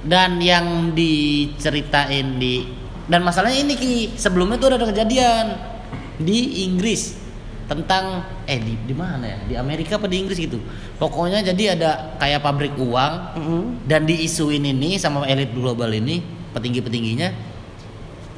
[0.00, 2.68] Dan yang diceritain di
[3.08, 5.56] dan masalahnya ini ki sebelumnya tuh ada kejadian
[6.20, 7.16] di Inggris
[7.64, 9.38] tentang eh di di mana ya?
[9.44, 10.60] Di Amerika apa di Inggris gitu.
[11.00, 13.62] Pokoknya jadi ada kayak pabrik uang Mm-mm.
[13.88, 16.20] dan diisuin ini sama elit global ini
[16.52, 17.49] petinggi petingginya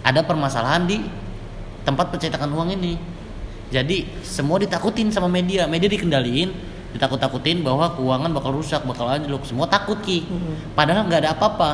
[0.03, 0.99] ada permasalahan di
[1.87, 2.99] tempat pencetakan uang ini.
[3.73, 5.65] Jadi semua ditakutin sama media.
[5.65, 6.53] Media dikendaliin
[6.93, 9.49] ditakut-takutin bahwa keuangan bakal rusak bakal anjlok.
[9.49, 10.29] Semua takut ki.
[10.29, 10.77] Mm-mm.
[10.77, 11.71] padahal nggak ada apa-apa.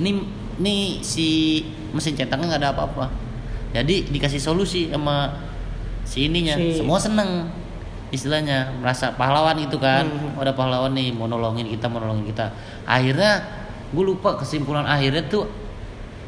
[0.00, 0.24] Nih
[0.56, 1.60] nih si
[1.92, 3.12] mesin cetaknya nggak ada apa-apa.
[3.76, 5.36] Jadi dikasih solusi sama
[6.08, 6.56] si ininya.
[6.56, 7.52] Si- semua seneng
[8.10, 8.72] istilahnya.
[8.80, 10.08] Merasa pahlawan itu kan.
[10.08, 10.40] Hmm.
[10.40, 12.48] ada pahlawan nih mau nolongin kita mau nolongin kita.
[12.88, 13.44] Akhirnya
[13.92, 15.50] gue lupa kesimpulan akhirnya tuh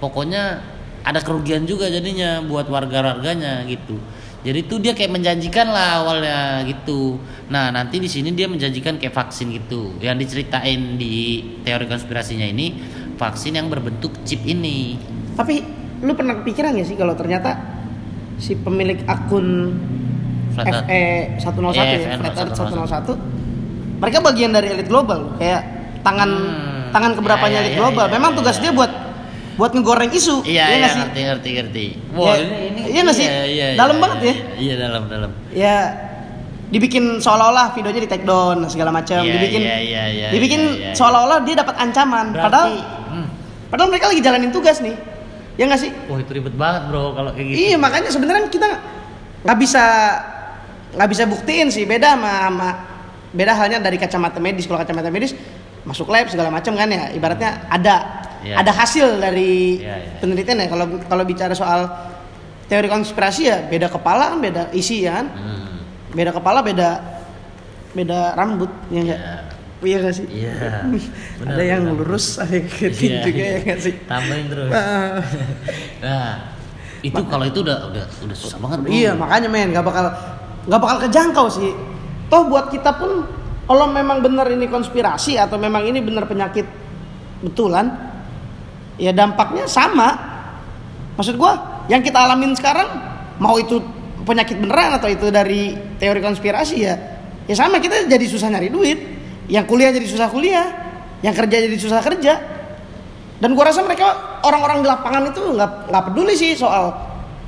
[0.02, 0.58] pokoknya
[1.02, 3.98] ada kerugian juga jadinya buat warga-warganya gitu
[4.42, 9.12] jadi tuh dia kayak menjanjikan lah awalnya gitu nah nanti di sini dia menjanjikan kayak
[9.12, 12.74] vaksin gitu yang diceritain di teori konspirasinya ini
[13.14, 14.98] vaksin yang berbentuk chip ini
[15.32, 15.62] Tapi
[16.02, 17.54] lu pernah kepikiran gak sih kalau ternyata
[18.36, 19.78] si pemilik akun
[20.52, 20.84] Flat.
[20.84, 21.04] FE
[21.40, 23.16] 101 Iya, ya, FN Flat Earth 101.
[23.96, 25.62] 101 mereka bagian dari elit global kayak
[26.02, 26.90] tangan Hmm.
[26.92, 28.62] tangan keberapanya Ya, ya, elit ya, global ya, memang ya, tugas ya.
[28.66, 28.92] dia buat
[29.56, 30.46] buat ngegoreng isu.
[30.48, 31.02] Iya ya iya nggak sih?
[31.02, 31.86] ngerti ngerti ngerti.
[32.16, 32.34] Ya,
[32.88, 33.26] iya nggak sih?
[33.76, 34.34] Dalam banget ya?
[34.56, 35.30] iya dalam dalam.
[35.52, 35.76] Ya
[36.72, 39.20] dibikin seolah-olah videonya di take down segala macam.
[39.20, 40.92] Iya, dibikin iya, iya, iya, dibikin iya, iya.
[40.96, 42.32] seolah-olah dia dapat ancaman.
[42.32, 42.68] Berarti, padahal
[43.12, 43.26] hmm,
[43.68, 44.96] padahal mereka lagi jalanin tugas nih.
[45.60, 45.92] Ya nggak sih?
[46.08, 47.56] Wah itu ribet banget bro kalau kayak gitu.
[47.60, 48.68] Iya makanya sebenarnya kita
[49.44, 49.84] nggak bisa
[50.96, 51.84] nggak bisa buktiin sih.
[51.84, 52.68] Beda sama, sama
[53.36, 54.64] beda halnya dari kacamata medis.
[54.64, 55.36] Kalau kacamata medis
[55.84, 57.12] masuk lab segala macam kan ya.
[57.12, 58.54] Ibaratnya ada Iya.
[58.58, 60.12] ada hasil dari Iya, iya.
[60.18, 61.86] penelitian ya kalau kalau bicara soal
[62.64, 65.78] teori konspirasi ya beda kepala kan beda isi ya kan Hmm,
[66.10, 66.90] beda kepala beda
[67.92, 69.36] beda rambut ya enggak iya.
[69.82, 70.52] iya nggak sih Iya.
[71.38, 71.94] benar, ada yang benar.
[71.98, 73.50] lurus ada yang keriting Iya, juga iya.
[73.50, 74.70] ya nggak sih Tambahin terus.
[74.72, 75.20] Ah.
[76.04, 76.30] nah,
[77.02, 78.78] itu kalau itu udah udah udah susah banget.
[78.80, 78.88] Bro.
[78.90, 80.04] Iya makanya men nggak bakal
[80.64, 81.70] nggak bakal kejangkau sih.
[82.26, 83.26] Toh buat kita pun
[83.62, 86.64] kalau memang benar ini konspirasi atau memang ini benar penyakit
[87.42, 87.90] betulan,
[88.96, 90.16] ya dampaknya sama.
[91.16, 92.88] Maksud gua yang kita alamin sekarang
[93.38, 93.80] mau itu
[94.22, 96.94] penyakit beneran atau itu dari teori konspirasi ya,
[97.44, 98.98] ya sama kita jadi susah nyari duit.
[99.50, 100.66] Yang kuliah jadi susah kuliah,
[101.20, 102.34] yang kerja jadi susah kerja.
[103.42, 106.94] Dan gua rasa mereka orang-orang di lapangan itu nggak nggak peduli sih soal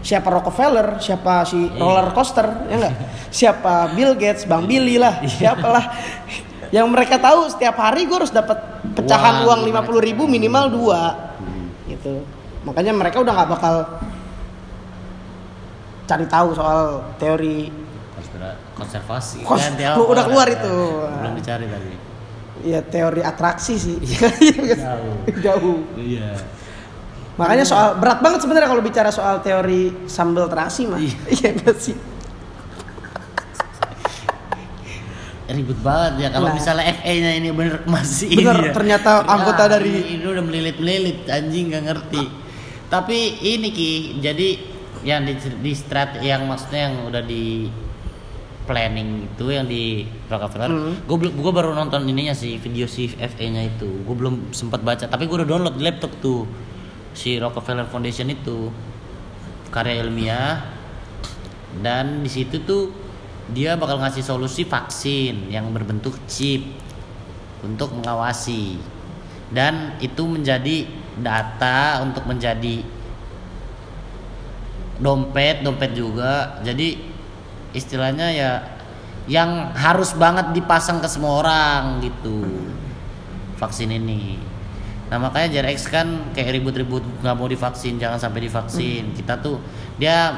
[0.04, 1.80] siapa Rockefeller, siapa si Iya.
[1.80, 2.94] roller coaster, ya enggak?
[3.32, 5.56] Siapa Bill Gates, Bang Billy lah, Iya.
[5.56, 5.84] siapalah.
[6.68, 8.58] Yang mereka tahu setiap hari gue harus dapat
[8.92, 11.00] pecahan Uang, uang lima puluh ribu minimal dua,
[12.04, 12.20] gitu.
[12.68, 13.74] Makanya mereka udah nggak bakal
[16.04, 17.72] cari tahu soal teori
[18.76, 19.40] konservasi.
[19.40, 20.60] Kos- lu udah keluar Ada.
[20.60, 20.76] itu.
[21.00, 21.92] Belum dicari tadi.
[22.64, 23.96] ya teori atraksi sih.
[24.76, 25.16] Jauh.
[25.40, 25.78] Jauh.
[25.96, 26.32] Iya.
[27.34, 31.00] Makanya soal berat banget sebenarnya kalau bicara soal teori sambal terasi mah.
[31.00, 31.16] Iya.
[31.56, 31.96] Iya sih.
[35.54, 36.54] Ribet banget ya kalau Nah.
[36.54, 38.72] misalnya FA-nya ini bener masih Bener, ini ya.
[38.72, 42.24] ternyata anggota dari- ini udah melilit-melilit anjing nggak ngerti.
[42.86, 44.48] Tapi ini Ki, jadi
[45.02, 47.68] yang di, di strat yang maksudnya yang udah di
[48.64, 49.82] planning itu yang di
[50.24, 50.94] Rockefeller, Hmm.
[50.98, 55.24] gue gue baru nonton ininya sih video si FA-nya itu, gue belum sempat baca, tapi
[55.24, 56.48] gue udah download di laptop tuh
[57.12, 58.72] si Rockefeller Foundation itu
[59.68, 60.64] karya ilmiah
[61.76, 62.88] dan di situ tuh
[63.52, 66.64] dia bakal ngasih solusi vaksin yang berbentuk chip
[67.60, 68.80] untuk mengawasi.
[69.52, 70.88] Dan itu menjadi
[71.20, 72.80] data untuk menjadi
[74.98, 76.58] dompet dompet juga.
[76.64, 76.96] Jadi
[77.74, 78.50] istilahnya ya
[79.24, 82.44] yang harus banget dipasang ke semua orang gitu
[83.56, 84.36] vaksin ini.
[85.08, 89.12] Nah makanya JRX kan kayak ribut-ribut nggak mau divaksin jangan sampai divaksin.
[89.16, 89.60] Kita tuh
[90.00, 90.32] dia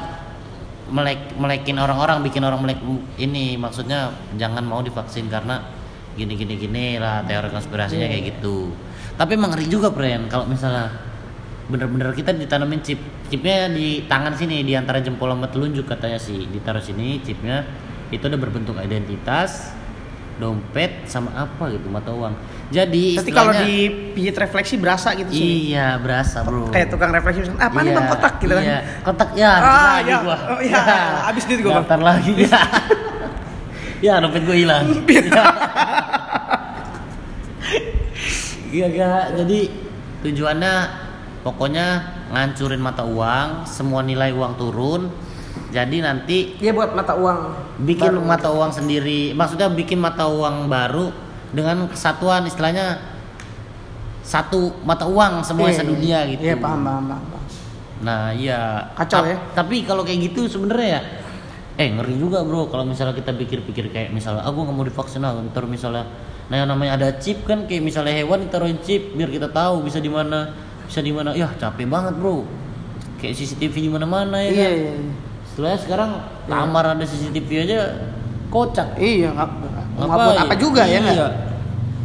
[0.87, 2.79] melek melekin orang-orang bikin orang melek
[3.19, 5.59] ini maksudnya jangan mau divaksin karena
[6.17, 8.73] gini gini gini lah teori konspirasinya kayak gitu.
[9.17, 10.89] Tapi emang ngeri juga Pren kalau misalnya
[11.67, 12.97] bener-bener kita ditanamin chip
[13.27, 16.47] chipnya di tangan sini di antara jempol sama telunjuk katanya sih.
[16.49, 17.67] Ditaruh sini chipnya
[18.09, 19.75] itu udah berbentuk identitas
[20.37, 22.33] dompet sama apa gitu mata uang
[22.67, 25.71] jadi Nanti kalau dipijit refleksi berasa gitu sih.
[25.71, 28.63] iya berasa bro Kayak tukang refleksi misalkan, apa nih Iya, bang kotak gitu kan.
[28.63, 28.79] iya.
[29.01, 29.63] kotak ya Ah,
[29.95, 30.17] lagi ya.
[30.19, 30.81] gua Oh, iya.
[31.27, 32.61] Habis duit gua, daftar lagi ya
[33.97, 35.43] ya dompet gue hilang Ya.
[38.69, 39.59] iya gak jadi
[40.21, 40.73] tujuannya
[41.41, 41.85] pokoknya
[42.27, 45.01] ngancurin mata uang semua nilai uang turun
[45.77, 47.39] jadi nanti Dia buat mata uang.
[47.79, 48.25] bikin baru.
[48.25, 51.13] mata uang sendiri maksudnya bikin mata uang baru
[51.49, 52.97] dengan kesatuan istilahnya
[54.21, 57.23] satu mata uang semua Iya, sedunia gitu Iya paham paham paham.
[57.23, 57.43] paham.
[57.97, 58.91] Nah iya.
[58.93, 59.37] Kacau Ta- ya.
[59.53, 61.01] Tapi kalau kayak gitu sebenarnya ya,
[61.77, 62.67] eh ngeri juga bro.
[62.67, 66.05] Kalau misalnya kita pikir-pikir kayak misalnya, aku nggak mau divaksin ah, ntar misalnya,
[66.45, 69.97] nah yang namanya ada chip kan kayak misalnya hewan ditaruhin chip biar kita tahu bisa
[69.97, 70.51] di mana,
[70.83, 71.31] bisa di mana.
[71.33, 72.43] Ya capek banget bro.
[73.17, 74.75] Kayak CCTV di mana-mana ya Iya kan.
[74.75, 74.91] iya.
[74.93, 75.13] iya.
[75.57, 76.09] Setelah sekarang
[76.45, 77.79] kamar ada CCTV aja
[78.53, 78.93] kocak.
[79.01, 79.49] Iya, nggak
[79.97, 81.17] nggak buat apa juga ya nggak?
[81.17, 81.27] Iya.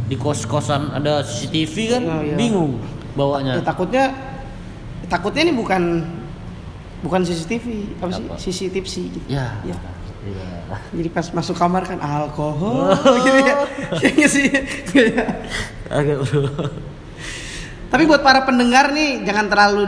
[0.09, 2.33] Di kos-kosan ada CCTV kan, Oh, iya.
[2.33, 2.81] bingung
[3.13, 3.61] bawanya.
[3.61, 4.09] Ya, takutnya
[5.05, 6.01] takutnya ini bukan
[7.05, 8.25] bukan CCTV apa sih?
[8.49, 9.27] CCTV sih gitu.
[9.29, 9.53] Ya.
[9.61, 9.77] Ya.
[10.25, 10.81] Iya.
[10.89, 12.89] Jadi pas masuk kamar kan alkohol
[13.21, 13.55] gitu ya.
[14.01, 14.49] Iya sih.
[15.93, 16.49] Agak bro.
[17.93, 19.85] Tapi buat para pendengar nih jangan terlalu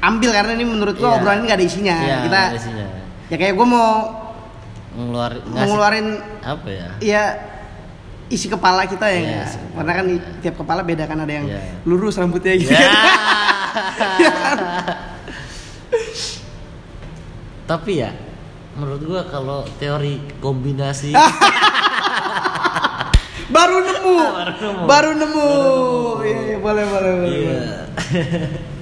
[0.00, 1.16] diambil karena ini menurut gua Iya.
[1.16, 1.96] obrolan ini gak ada isinya.
[1.98, 2.86] Iya, Kita ada isinya.
[3.28, 3.90] ya kayak gua mau
[4.90, 6.06] ngeluarin ngeluarin
[6.40, 6.86] apa ya?
[6.98, 7.22] ya
[8.26, 9.76] isi kepala kita ya Iya, isi kepala.
[9.76, 10.06] karena kan
[10.40, 11.60] tiap kepala beda kan ada yang Iya.
[11.84, 12.80] lurus rambutnya gitu Ya.
[14.00, 14.58] kan.
[17.68, 18.10] Tapi ya
[18.72, 21.12] menurut gua kalau teori kombinasi
[23.50, 24.82] baru nemu Baru nemu.
[24.86, 25.48] baru nemu
[26.22, 27.60] iya iya, boleh boleh boleh Iya.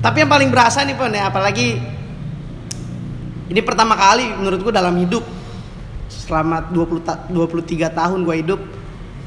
[0.00, 1.80] tapi yang paling berasa nih pon ya apalagi
[3.44, 5.24] ini pertama kali menurut gua dalam hidup
[6.08, 8.60] selama 20 ta 23 tahun gua hidup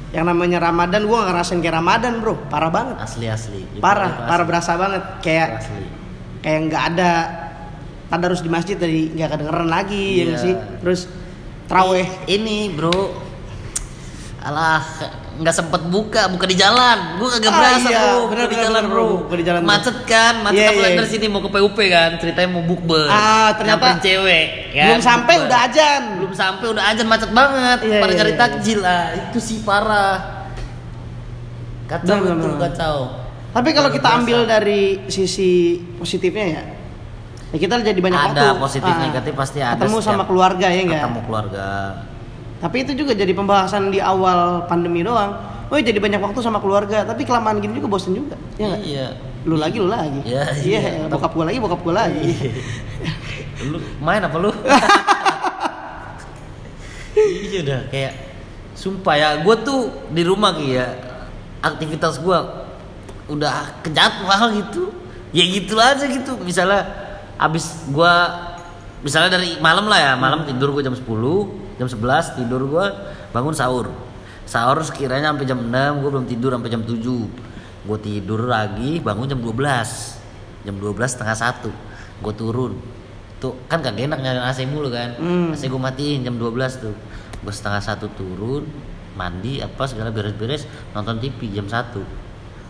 [0.10, 3.60] yang namanya Ramadan gua nggak ngerasain kayak Ramadan bro parah banget asli asli.
[3.68, 4.50] Itu- parah itu parah asli.
[4.50, 5.86] berasa banget kayak asli.
[6.40, 7.12] kayak nggak ada
[8.08, 10.46] tadarus di masjid tadi nggak kedengeran lagi ya nggak Iya.
[10.46, 11.02] sih terus
[11.68, 13.28] traweh Ini bro.
[14.40, 14.80] Alah,
[15.38, 17.16] nggak sempet buka, buka di jalan.
[17.16, 19.06] Gua kagak Ah, berasa iya, bro, bener, buka di jalan bro.
[19.22, 19.62] Buka di jalan.
[19.62, 20.98] Macet kan, macet Iya, apalagi iya.
[20.98, 23.06] dari sini mau ke PUP kan, ceritanya mau bukber.
[23.06, 24.46] Ah, ternyata cewek.
[24.70, 25.48] kan, belum sampai bukber.
[25.48, 28.38] udah ajan belum sampai udah ajan macet banget Iya, pada iya, cari iya.
[28.38, 30.16] takjil ah itu sih parah
[31.88, 32.62] kacau Bener, betul bener.
[32.68, 32.98] kacau
[33.50, 34.20] tapi kalau kita Biasa.
[34.20, 35.52] ambil dari sisi
[35.96, 36.64] positifnya ya
[37.48, 40.82] ya kita jadi banyak Ada waktu positif, Ah, negatif pasti ada ketemu sama keluarga ya
[40.84, 41.68] enggak ketemu keluarga
[42.58, 45.38] tapi itu juga jadi pembahasan di awal pandemi doang.
[45.68, 49.08] Oh jadi banyak waktu sama keluarga tapi kelamaan gini juga bosen juga ya iya.
[49.44, 50.24] Lu lagi lu lagi.
[50.24, 51.06] Iya, iya iya.
[51.08, 52.24] bokap gua lagi bokap gua lagi.
[53.68, 54.52] Lu main apa lu?
[57.18, 58.14] Iya udah kayak
[58.78, 60.94] sumpah ya gue tuh di rumah Ki, ya
[61.66, 62.40] aktivitas gue
[63.34, 64.94] udah kejadwal gitu.
[65.34, 66.38] Ya gitu aja gitu.
[66.46, 66.86] Misalnya
[67.42, 68.14] abis gue
[69.02, 71.06] misalnya dari malam lah ya malam tidur gue jam 10
[71.78, 72.86] jam 11 tidur gue
[73.32, 73.90] bangun sahur.
[74.48, 76.98] Sahur sekiranya sampai jam 6 gue belum tidur sampai jam 7
[77.88, 81.72] gue tidur lagi bangun jam 12 jam 12 setengah satu
[82.22, 82.74] gue turun.
[83.38, 85.14] Tuh kan kagak enak nyalain AC mulu kan?
[85.22, 85.54] Hmm.
[85.54, 86.96] AC gue matiin jam 12 tuh.
[87.46, 88.66] Gue setengah satu turun
[89.18, 91.98] mandi apa segala beres-beres nonton TV jam 1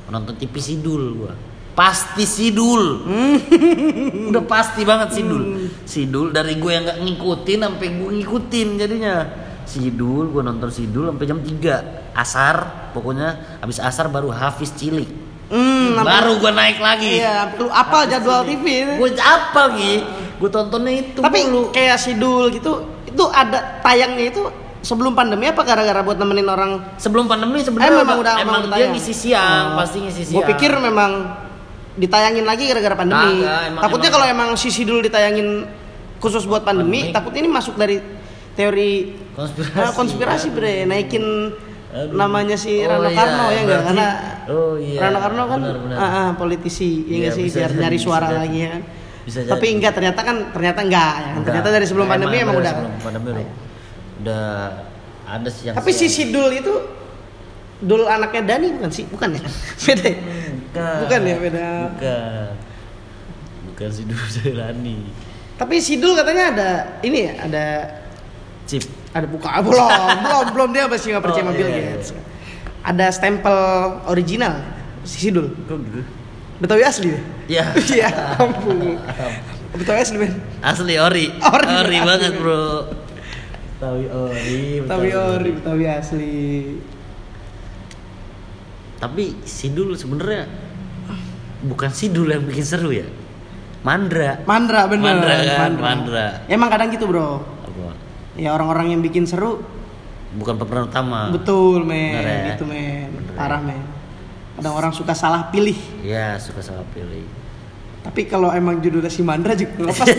[0.08, 1.34] nonton TV sidul gue
[1.78, 3.06] pasti sidul.
[4.28, 5.44] Udah pasti banget sidul.
[5.84, 9.16] Sidul dari gue yang nggak ngikutin sampai gue ngikutin jadinya.
[9.64, 12.56] Sidul gue nonton sidul sampai jam 3 asar
[12.92, 15.30] pokoknya habis asar baru Hafiz cilik.
[15.48, 17.22] Hmm, baru gue naik lagi.
[17.22, 19.96] Iya lu apa jadwal TV gue apa Gi.
[20.38, 21.70] Gue tontonnya itu tapi mulu.
[21.70, 22.74] kayak sidul gitu
[23.06, 24.42] itu ada tayangnya itu
[24.80, 26.72] sebelum pandemi apa gara-gara buat nemenin orang?
[26.98, 28.92] Sebelum pandemi Eh, sebenarnya memang udah- emang udah dia tayang?
[28.94, 29.78] ngisi siang Oh.
[29.78, 31.12] pasti ngisi siang Gue pikir memang
[31.98, 33.42] ditayangin lagi gara-gara pandemi.
[33.42, 35.66] Kagak, emang- takutnya emang- kalau emang si Sidul ditayangin
[36.18, 37.14] khusus buat pandemi, Pandemi.
[37.14, 37.98] takutnya ini masuk dari
[38.54, 38.92] teori
[39.34, 41.54] konspirasi ah, konspirasi bre, naikin
[41.88, 42.14] Aduh.
[42.14, 44.08] namanya si Oh, Rano iya, Karno ya enggak berarti- karena
[44.48, 45.98] oh iya Rano Karno kan benar, benar.
[45.98, 48.38] ah, ah, politisi ya Iya, nggak sih bisa biar jadi, nyari bisa suara jadi.
[48.40, 48.82] lagi ya kan.
[49.24, 49.76] Bisa Tapi jadi.
[49.76, 51.26] enggak ternyata kan ternyata enggak ya kan.
[51.30, 51.46] Enggak.
[51.48, 52.74] Ternyata dari sebelum pandemi emang, dari udah.
[52.74, 53.46] sebelum pandemi udah,
[54.18, 54.46] udah
[55.28, 56.74] ada siang Tapi si Sidul itu
[57.78, 59.06] Dul anaknya Dani bukan sih?
[59.06, 59.46] Bukan ya?
[59.86, 60.12] Beda.
[60.78, 61.68] Bukan Bukan ya, beda.
[61.90, 62.48] bukan
[63.68, 64.98] bukan si Dulu Jailani
[65.54, 66.70] Tapi Sidul katanya ada
[67.02, 67.66] ini ya, ada
[68.64, 69.90] chip ada buka ah, belum,
[70.22, 71.90] belum, belum dia masih nggak percaya Oh, sama Bill iya, iya.
[71.94, 72.10] Gates.
[72.84, 73.58] Ada stempel
[74.06, 74.54] original
[75.02, 75.50] si Sidul.
[75.66, 76.02] kok gitu
[76.58, 77.14] Betawi asli
[77.48, 77.64] ya
[77.96, 78.98] Iya, ampun.
[79.74, 80.34] Betawi asli men.
[80.60, 81.98] asli ori Ori, ori, asli.
[82.02, 82.66] banget bro
[83.74, 86.36] Betawi ori Betawi ori, Betawi asli.
[88.98, 90.50] tapi Sidul sebenarnya
[91.62, 93.08] bukan Sidul yang bikin seru ya
[93.82, 95.16] Mandra Mandra bener.
[95.18, 96.28] Mandra kan, Mandra.
[96.46, 97.40] Emang kadang gitu bro.
[97.64, 97.94] apa
[98.36, 99.64] Ya orang-orang yang bikin seru
[100.28, 102.46] bukan pemeran utama betul men, Bener ya?
[102.54, 103.38] gitu men, Bener ya?
[103.38, 103.82] parah men.
[104.58, 105.78] Kadang orang suka salah pilih.
[106.02, 107.26] ya suka salah pilih
[108.02, 110.08] Tapi kalau emang judulnya si Mandra juga nggak pas.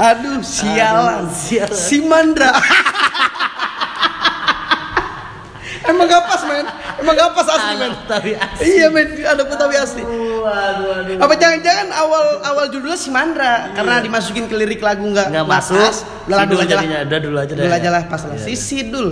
[0.00, 1.28] Aduh, sialan.
[1.28, 1.76] Aduh, sialan.
[1.76, 2.56] Si Mandra.
[5.90, 6.66] emang gak pas, men.
[7.00, 7.90] Emang gak pas asli men.
[7.90, 8.64] Anak Betawi asli.
[8.66, 10.02] Iya men, anak Betawi asli.
[10.04, 11.16] Waduh, waduh.
[11.18, 15.46] Apa jangan-jangan awal awal judulnya si Mandra karena dimasukin ke lirik lagu nggak Nggak nggak
[15.50, 15.80] masuk.
[15.80, 15.98] pas.
[16.26, 16.84] Udah dulu aja lah.
[17.02, 18.34] Udah dulu aja Dulu aja lah pas lah.
[18.34, 18.60] Iya, Si iya.
[18.60, 19.08] Sidul.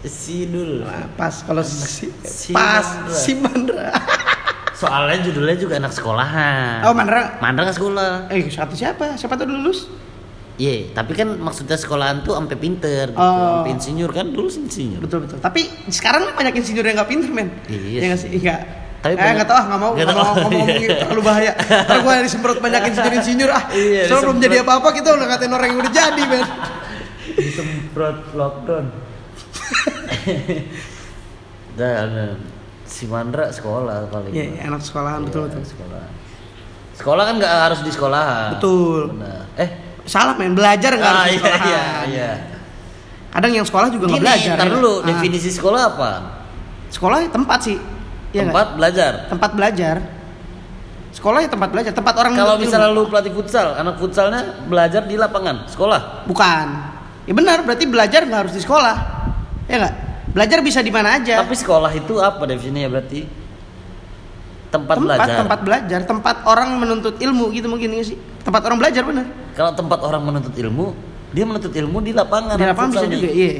[0.00, 0.70] Sidul.
[0.80, 3.12] Nah, pas kalau si, Si pas Mandra.
[3.12, 3.88] si Mandra.
[4.80, 6.88] Soalnya judulnya juga anak sekolahan.
[6.88, 7.36] Oh Mandra.
[7.38, 8.32] Mandra sekolah.
[8.32, 9.12] Eh satu siapa?
[9.14, 9.92] Siapa tuh lulus?
[10.56, 13.16] Iya, tapi kan maksudnya sekolahan tuh sampai pinter, gitu.
[13.16, 13.62] Oh.
[13.62, 15.00] sampai insinyur kan dulu insinyur.
[15.00, 15.38] Betul betul.
[15.38, 17.48] Tapi sekarang banyak insinyur yang nggak pinter men.
[17.64, 18.28] Iya Ya nggak sih.
[18.28, 18.38] sih?
[18.38, 18.60] Enggak.
[19.00, 20.88] Tapi eh banyak- nggak tahu ah nggak mau Nggak nggak mau ngomong Iya.
[21.00, 21.52] terlalu bahaya.
[21.56, 23.64] Ntar gue disemprot banyak insinyur insinyur ah.
[23.70, 26.42] Iya, Soalnya belum jadi apa apa kita udah ngatain orang yang udah jadi men.
[27.32, 28.86] Disemprot lockdown.
[31.72, 32.08] Dan
[32.84, 34.32] si Mandra sekolah paling.
[34.32, 35.64] Iya iya, anak sekolahan betul Iya, betul.
[35.64, 36.04] Sekolah.
[36.92, 38.50] Sekolah kan nggak harus di sekolahan.
[38.52, 39.02] Betul.
[39.16, 39.42] Benar.
[39.56, 39.70] Eh,
[40.10, 41.66] Salah men belajar nggak ah, iya, sekolahan.
[41.70, 42.30] iya, iya.
[43.30, 44.54] Kadang yang sekolah juga nggak belajar.
[44.58, 44.72] ntar ya.
[44.74, 45.06] dulu Ah.
[45.06, 46.10] definisi sekolah apa?
[46.90, 47.78] Sekolah ya tempat sih.
[48.34, 48.50] Iya?
[48.50, 49.12] Tempat belajar.
[49.30, 49.96] tempat belajar.
[51.14, 55.18] Sekolah ya tempat belajar, tempat orang Kalau misalnya lu pelatih futsal, anak futsalnya belajar di
[55.18, 56.26] lapangan, sekolah.
[56.26, 56.66] bukan.
[57.26, 58.96] Ya benar, berarti belajar nggak harus di sekolah.
[59.66, 59.94] Ya nggak?
[60.34, 61.42] Belajar bisa di mana aja.
[61.42, 63.26] Tapi sekolah itu apa definisinya berarti?
[64.70, 65.36] Tempat, tempat belajar.
[65.42, 68.18] tempat belajar, tempat orang menuntut ilmu gitu mungkin ya sih.
[68.46, 69.26] Tempat orang belajar benar.
[69.60, 70.96] Kalau tempat orang menuntut ilmu,
[71.36, 72.56] dia menuntut ilmu di lapangan.
[72.56, 73.28] Di lapangan bisa juga.
[73.28, 73.52] Iya.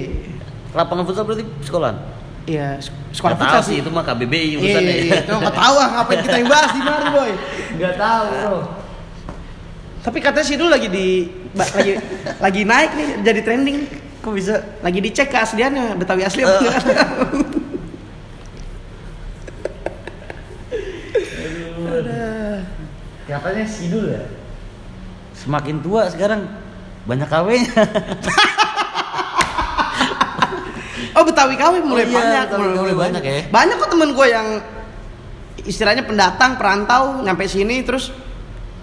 [0.73, 1.93] Lapangan futsal berarti sekolah.
[2.49, 4.95] Iya, sek- sekolah tahu futsal sih itu mah KBBI Iya, urusannya.
[4.97, 5.21] iya, iya.
[5.21, 7.33] Itu ah, ngapain kita yang bahas di mana, boy.
[7.77, 8.57] Nggak tahu, Bro.
[10.01, 11.07] Tapi katanya sih dulu lagi di
[11.53, 11.93] lagi
[12.41, 13.79] lagi naik nih jadi trending.
[14.25, 14.57] Kok bisa?
[14.81, 16.61] Lagi dicek keasliannya Betawi asli apa Eh.
[16.65, 16.81] enggak?
[23.29, 24.40] Katanya sidul ya.
[25.41, 26.45] Semakin tua sekarang
[27.09, 27.73] banyak kawenya.
[31.11, 33.39] Oh Betawi KW mulai Oh iya, banyak, Betawi KW banyak ya.
[33.51, 34.47] Banyak kok temen gue yang
[35.61, 38.15] istilahnya pendatang, perantau, nyampe sini terus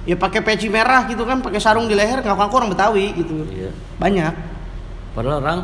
[0.03, 3.47] ya pakai peci merah gitu kan, pakai sarung di leher, ngaku-ngaku orang Betawi gitu.
[3.47, 3.72] Iya.
[3.97, 4.34] Banyak.
[5.16, 5.60] Padahal orang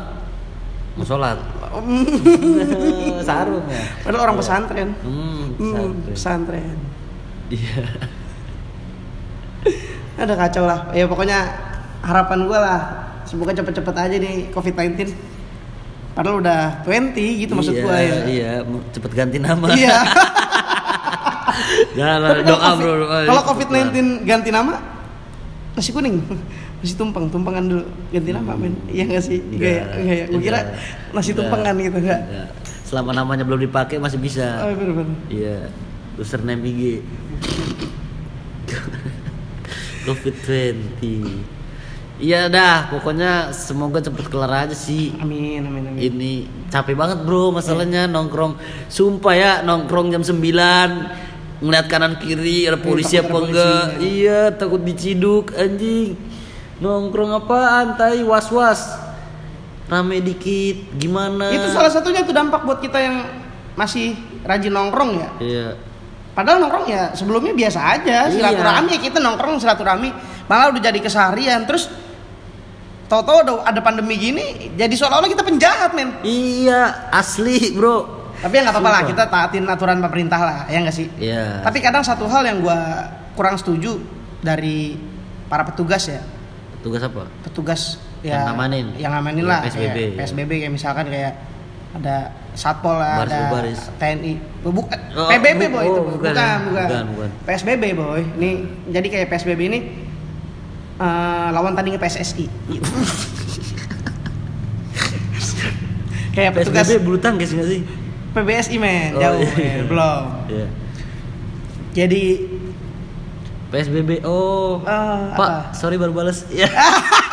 [0.94, 1.38] mau sholat.
[3.28, 3.82] Sarung ya.
[4.02, 4.88] Padahal orang pesantren.
[5.04, 6.10] Hmm, Hmm, pesantren.
[6.10, 6.76] pesantren.
[10.14, 10.22] Iya.
[10.24, 10.78] Ada kacau lah.
[10.94, 11.38] Ya pokoknya
[12.04, 12.80] harapan gue lah
[13.24, 15.10] semoga cepet-cepet aja nih COVID-19.
[16.14, 18.14] Padahal udah 20 gitu maksud iya, gue ya.
[18.30, 18.52] Iya,
[18.94, 19.66] cepet ganti nama.
[19.74, 19.98] Iya.
[21.98, 23.06] Jangan doa COVID- bro.
[23.06, 23.90] Kalau Cepet COVID-19 lah.
[24.22, 24.74] ganti nama
[25.74, 26.22] nasi kuning.
[26.84, 28.76] Nasi tumpeng, tumpengan dulu ganti nama men.
[28.92, 29.40] Iya gak sih?
[29.40, 30.60] Enggak, Kayak kayak gue kira
[31.16, 32.20] nasi tumpengan gitu enggak.
[32.84, 34.60] Selama namanya belum dipakai masih bisa.
[34.60, 35.16] Oh, bener bener.
[35.32, 35.56] Iya,
[36.20, 37.00] username IG.
[40.04, 41.02] COVID-20.
[42.14, 45.10] Iya dah, pokoknya semoga cepet kelar aja sih.
[45.18, 45.98] Amin amin amin.
[45.98, 46.32] Ini
[46.70, 48.54] capek banget bro masalahnya nongkrong.
[48.86, 50.38] Sumpah ya nongkrong jam 9
[51.64, 53.86] ngeliat kanan kiri ada polisi takut apa enggak.
[53.98, 54.06] polisi.
[54.22, 56.14] Iya, takut diciduk anjing.
[56.78, 58.94] Nongkrong apaan tai was-was.
[59.90, 61.50] Rame dikit, gimana?
[61.52, 63.26] Itu salah satunya tuh dampak buat kita yang
[63.74, 65.28] masih rajin nongkrong ya.
[65.42, 65.68] Iya.
[66.34, 68.34] Padahal nongkrong ya sebelumnya biasa aja, Iya.
[68.34, 70.10] silaturahmi kita nongkrong silaturahmi.
[70.44, 71.62] Malah udah jadi keseharian.
[71.64, 71.86] Terus
[73.04, 76.24] Tahu-tahu ada, ada pandemi gini, jadi seolah-olah kita penjahat men.
[76.24, 78.32] Iya, asli bro.
[78.40, 81.12] Tapi ya nggak apa-apa lah, kita taatin aturan pemerintah lah, ya nggak sih?
[81.20, 81.60] Iya.
[81.60, 83.04] Tapi kadang satu hal yang gua
[83.36, 84.00] kurang setuju
[84.40, 84.96] dari
[85.46, 86.24] para petugas ya,
[86.80, 87.28] tugas apa?
[87.44, 88.86] petugas ya Yang ngamanin.
[88.96, 90.16] yang ngamanin Ya, lah, PSBB, ya.
[90.24, 91.32] PSBB kayak misalkan kayak
[91.92, 92.16] ada
[92.54, 93.80] satpol Baris ada berbaris.
[93.94, 94.32] TNI,
[94.62, 96.54] bukan Oh, PBB bu- boy oh, itu, bukan bukan, ya?
[96.60, 97.30] bukan, Bukan, bukan.
[97.44, 98.22] PSBB boy.
[98.34, 98.50] Ini
[98.88, 99.78] jadi kayak PSBB ini
[100.96, 102.46] eh, lawan tandingnya PSSI.
[106.32, 107.80] kayak petugas PSBB bulu tangkis nggak sih?
[108.34, 109.54] PBSI men, Oh, jauh iya.
[109.54, 110.22] men, belum.
[110.48, 110.66] Iya.
[111.94, 112.22] Jadi
[113.70, 114.22] PSBB.
[114.22, 114.82] Oh.
[114.82, 115.70] Eh, Pak, apa?
[115.72, 116.46] sorry baru balas.
[116.48, 116.66] Iya.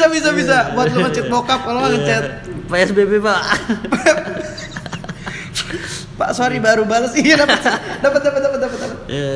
[0.00, 2.86] bisa bisa bisa buat lu ngechat bokap kalau ngechat Iya.
[2.86, 3.40] PSBB, Pak.
[6.16, 7.64] Pak sorry baru balas iya dapat
[7.98, 8.88] dapat dapat dapat dapat.
[9.08, 9.32] Iya,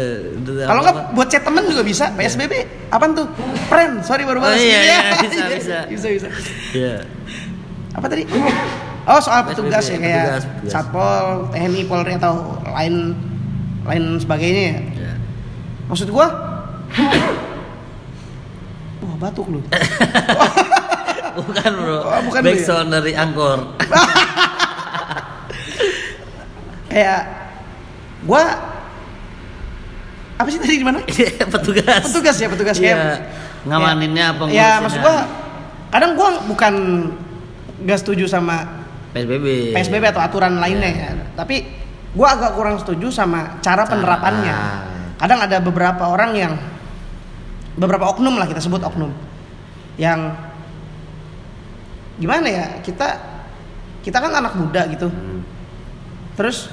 [0.63, 2.53] Kalau nggak buat chat temen juga bisa PSBB
[2.89, 3.25] apaan tuh
[3.67, 5.79] friend sorry baru Oh, balas iya, iya, bisa, bisa.
[5.93, 6.29] bisa bisa
[6.71, 6.95] Iya.
[7.91, 8.29] apa tadi
[9.03, 10.71] oh soal PSBB, petugas ya kayak petugas, petugas.
[10.71, 12.35] satpol TNI Polri atau
[12.69, 12.95] lain
[13.83, 15.13] lain sebagainya ya Iya.
[15.89, 16.27] maksud gua
[19.25, 19.61] batuk lu
[21.35, 21.99] Bukan, Bro.
[21.99, 22.55] Oh, bukan, Bro, ya?
[22.55, 23.59] Backsound dari Angkor.
[26.95, 27.21] kayak
[28.23, 28.45] gua
[30.39, 31.03] apa sih tadi di mana
[31.55, 32.07] petugas.
[32.07, 32.87] petugas ya petugas Iya.
[32.87, 33.19] kayak
[33.67, 35.27] Ngamaninnya apa ya maksud gua
[35.91, 36.75] kadang gua bukan
[37.83, 39.75] nggak setuju sama PSBB.
[39.75, 41.11] PSBB atau aturan lainnya ya.
[41.35, 41.67] Tapi
[42.15, 44.57] gua agak kurang setuju sama cara penerapannya.
[45.19, 46.53] Kadang ada beberapa orang yang
[47.75, 49.11] beberapa oknum lah kita sebut oknum
[49.97, 50.35] yang
[52.15, 53.07] gimana ya kita
[54.01, 55.43] kita kan anak muda gitu Hmm.
[56.35, 56.71] terus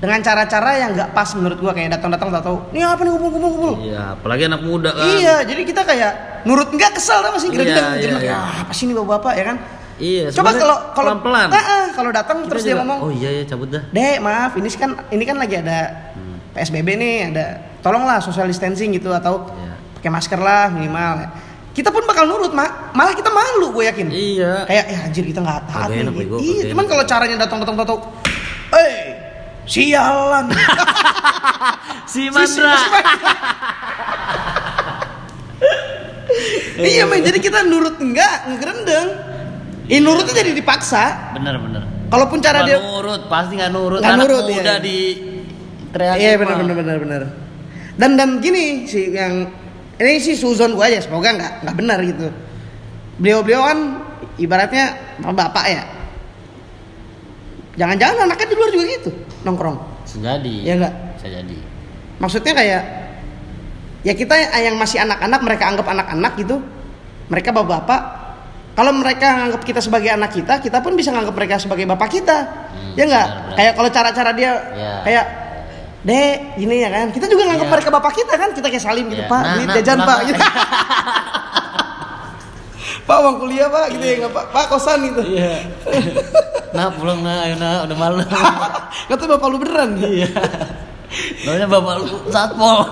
[0.00, 3.72] dengan cara-cara yang nggak pas menurut gua kayak datang-datang tak tahu ini apa nih kumpul-kumpul
[3.82, 5.04] Iya, apalagi anak muda kan.
[5.10, 6.12] iya jadi kita kayak
[6.44, 8.32] nurut nggak kesel tau masih Iya, gerendeng iya, jadi iya.
[8.34, 9.58] "Ah, apa sih ini bapak-bapak ya kan
[10.00, 11.48] Iya, coba kalau kalau pelan-pelan.
[11.52, 13.84] Ah, ah, kalau datang terus dia juga, ngomong Oh iya ya cabut dah.
[13.92, 16.08] Dek, maaf, ini kan ini kan lagi ada
[16.56, 17.44] PSBB nih, ada
[17.84, 19.69] tolonglah social distancing gitu atau Iya.
[20.00, 21.28] Pakai masker lah minimal.
[21.70, 22.96] Kita pun bakal nurut, mak.
[22.96, 24.08] Malah kita malu, gue yakin.
[24.08, 24.64] Iya.
[24.64, 26.02] Kayak ya anjir kita nggak taat nih.
[26.02, 28.00] enak, Iya, cuman kalau caranya datang-datang tahu,
[28.74, 28.92] eh,
[29.68, 30.48] sialan.
[32.10, 32.74] Si Si- Mandra.
[32.74, 32.90] si-
[36.90, 37.22] iya, men.
[37.22, 39.08] Jadi kita nurut enggak, ngerendeng.
[39.86, 41.30] Ih, nurutnya jadi dipaksa.
[41.38, 41.86] bener bener.
[42.10, 44.02] Kalaupun cara dia nurut, pasti nggak nurut.
[44.02, 44.82] Nggak nurut, muda iya.
[44.82, 44.98] di
[45.94, 46.38] Iya mah.
[46.42, 47.22] benar benar benar benar.
[47.94, 49.46] Dan dan gini sih yang
[50.00, 52.32] ini sih suzon gue aja semoga nggak nggak benar gitu.
[53.20, 53.78] Beliau-beliau kan
[54.40, 55.82] ibaratnya bapak ya.
[57.76, 59.10] Jangan-jangan anaknya di luar juga gitu
[59.44, 59.76] nongkrong.
[60.04, 60.54] Bisa jadi.
[60.64, 60.94] Iya nggak?
[61.16, 61.56] Bisa jadi.
[62.20, 62.82] Maksudnya kayak
[64.00, 66.56] ya kita yang masih anak-anak mereka anggap anak-anak gitu.
[67.30, 68.00] Mereka bapak-bapak.
[68.74, 72.36] Kalau mereka anggap kita sebagai anak kita, kita pun bisa nganggap mereka sebagai bapak kita.
[72.72, 73.26] Hmm, ya nggak?
[73.28, 73.56] benar, benar.
[73.60, 74.92] Kayak kalau cara-cara dia Iya.
[75.04, 75.24] kayak
[76.00, 77.12] Dek, gini ya kan.
[77.12, 77.74] Kita juga nganggap Iya.
[77.76, 78.48] mereka bapak kita kan.
[78.56, 79.28] Kita kayak salim gitu, Iya.
[79.28, 79.42] Pak.
[79.44, 80.16] Nah, duit nah, jajan, pulang, Pak.
[80.16, 80.24] Pak.
[80.24, 80.40] Gitu.
[83.04, 83.86] Pak, uang kuliah, Pak.
[83.92, 84.44] Gitu ya nggak, Pak.
[84.48, 85.20] Pak, kosan gitu.
[85.28, 85.54] Iya.
[86.76, 88.22] nah pulang nah, ayo nah, udah malam.
[89.10, 89.90] Kata bapak lu beneran.
[90.00, 90.30] Iya.
[91.44, 92.78] Namanya bapak lu satpol.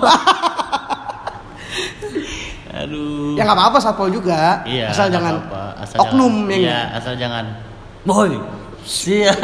[2.79, 3.35] Aduh.
[3.35, 4.61] Ya nggak apa-apa satpol juga.
[4.67, 4.93] Iya.
[4.93, 5.63] Asal jangan apa-apa.
[5.81, 7.45] Asal oknum jangan, ya Iya, asal jangan.
[8.05, 8.31] Boy.
[8.83, 9.39] Siap.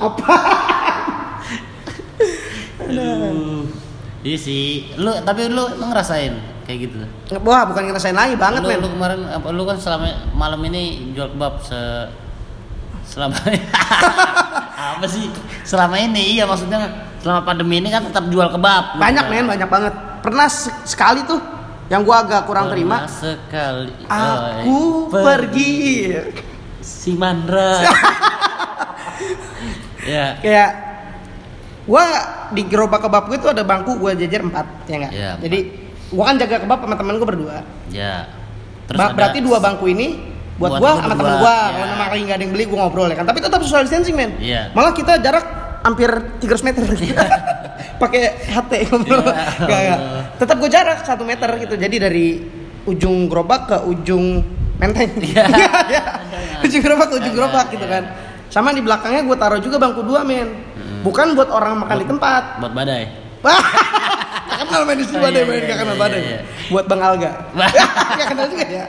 [0.00, 0.36] Apa?
[2.90, 3.64] Aduh.
[4.20, 4.90] Iya sih.
[5.00, 6.34] Lu tapi lu emang ngerasain
[6.68, 6.96] kayak gitu.
[7.42, 8.78] Wah, bukan ngerasain lagi banget, lu, men.
[8.78, 11.80] lu kemarin apa lu kan selama malam ini jual kebab se
[13.10, 13.34] selama
[14.94, 15.26] apa sih
[15.66, 19.94] selama ini iya maksudnya selama pandemi ini kan tetap jual kebab Banyak, men, banyak banget.
[20.22, 21.40] Pernah se- sekali tuh
[21.90, 23.08] yang gua agak kurang terima.
[23.10, 26.06] Sekali Aku oh, pergi.
[26.80, 27.76] si Mandra
[30.08, 30.70] ya Kayak
[31.90, 32.04] gua
[32.54, 35.12] di gerobak kebab gue tuh ada bangku gua jajar empat, ya enggak?
[35.12, 35.38] Empat.
[35.42, 35.58] Jadi
[36.14, 37.56] gua kan jaga kebab sama temen gua berdua.
[37.90, 38.30] ya
[38.90, 40.08] Ba- ada- berarti dua bangku ini
[40.54, 41.50] buat, Buat gua sama temen gua.
[41.50, 41.72] iya.
[41.74, 43.26] Kalau nama lagi nggak ada yang beli gua ngobrol ya kan.
[43.26, 44.30] Tapi tetap social distancing, men.
[44.38, 44.70] Iya.
[44.70, 45.44] Malah kita jarak
[45.80, 46.82] hampir 300 meter.
[48.02, 49.24] Pakai HT ngobrol.
[49.24, 49.44] Iya.
[49.66, 49.98] Nggak, nggak.
[50.38, 51.74] Tetap gua jarak satu meter gitu.
[51.74, 52.26] Jadi dari
[52.86, 54.44] ujung gerobak ke ujung
[54.76, 55.10] menteng.
[55.18, 55.44] Iya.
[55.90, 56.02] Iya.
[56.62, 57.94] ujung gerobak ke ujung gerobak gitu iya.
[57.98, 58.04] kan.
[58.50, 60.69] Sama di belakangnya gua taruh juga bangku dua, men.
[61.00, 62.42] Bukan buat orang makan di tempat.
[62.58, 63.04] buat badai
[64.50, 66.20] Gak kenal main di sini Oh, badai, iya, main iya, gak kenal iya, badai.
[66.20, 66.38] iya.
[66.68, 67.30] Buat Bang Alga.
[68.18, 68.84] Gak kenal juga ya.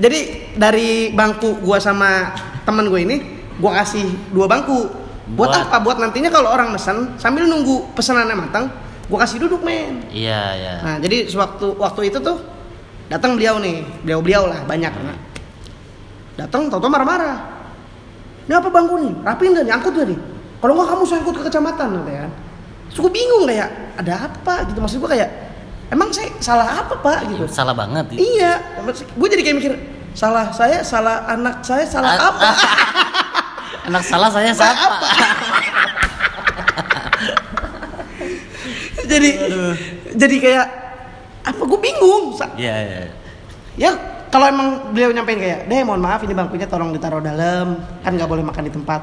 [0.00, 0.20] Jadi
[0.54, 2.32] dari bangku gua sama
[2.64, 3.16] temen gue ini,
[3.58, 4.88] gua kasih dua bangku.
[5.30, 5.76] Buat, Buat- apa?
[5.78, 8.72] Buat nantinya kalau orang mesen sambil nunggu pesanannya matang,
[9.06, 10.00] gua kasih duduk men.
[10.08, 12.40] iya ya Nah jadi sewaktu waktu itu tuh
[13.06, 14.88] datang beliau nih, beliau beliau lah banyak.
[14.90, 15.18] Nah,
[16.38, 17.59] datang tau marah-marah.
[18.50, 19.14] Ini apa bangku nih?
[19.22, 19.72] Rapiin gak nih?
[19.78, 20.18] Angkut gak nih?
[20.58, 22.30] Kalau nggak kamu sangkut ke kecamatan kan.
[22.90, 25.30] Terus gue bingung kayak ada apa gitu maksud gue kayak
[25.86, 27.46] emang saya salah apa pak gitu.
[27.46, 28.18] salah banget ya.
[28.18, 28.52] Iya,
[28.90, 29.72] gue jadi kayak mikir
[30.10, 32.50] salah saya, salah anak saya, salah A- apa?
[33.94, 35.06] anak salah saya Salah apa?
[39.14, 39.30] jadi
[40.10, 40.66] jadi kayak
[41.46, 42.34] apa gue bingung.
[42.34, 43.00] Sa- iya iya
[43.78, 43.94] Ya
[44.30, 48.30] kalau emang beliau nyampein kayak, deh mohon maaf ini bangkunya tolong ditaruh dalam, kan nggak
[48.30, 49.00] boleh makan di tempat.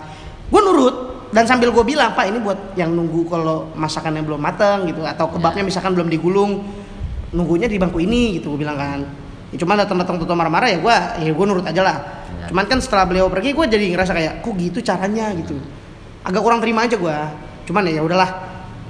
[0.47, 0.95] Gue nurut
[1.35, 5.27] dan sambil gue bilang pak ini buat yang nunggu kalau masakannya belum mateng gitu atau
[5.27, 5.67] kebabnya Ya.
[5.67, 6.63] misalkan belum digulung,
[7.35, 9.03] nunggunya di bangku ini gitu gue bilang kan.
[9.51, 10.95] Ya, cuman datang datang tutup marah-marah ya gue,
[11.27, 11.97] ya gue nurut aja lah.
[12.31, 12.47] Ya.
[12.47, 15.59] Cuman kan setelah beliau pergi gue jadi ngerasa kayak, kok gitu caranya gitu.
[16.23, 17.17] Agak kurang terima aja gue.
[17.67, 18.31] Cuman ya udahlah,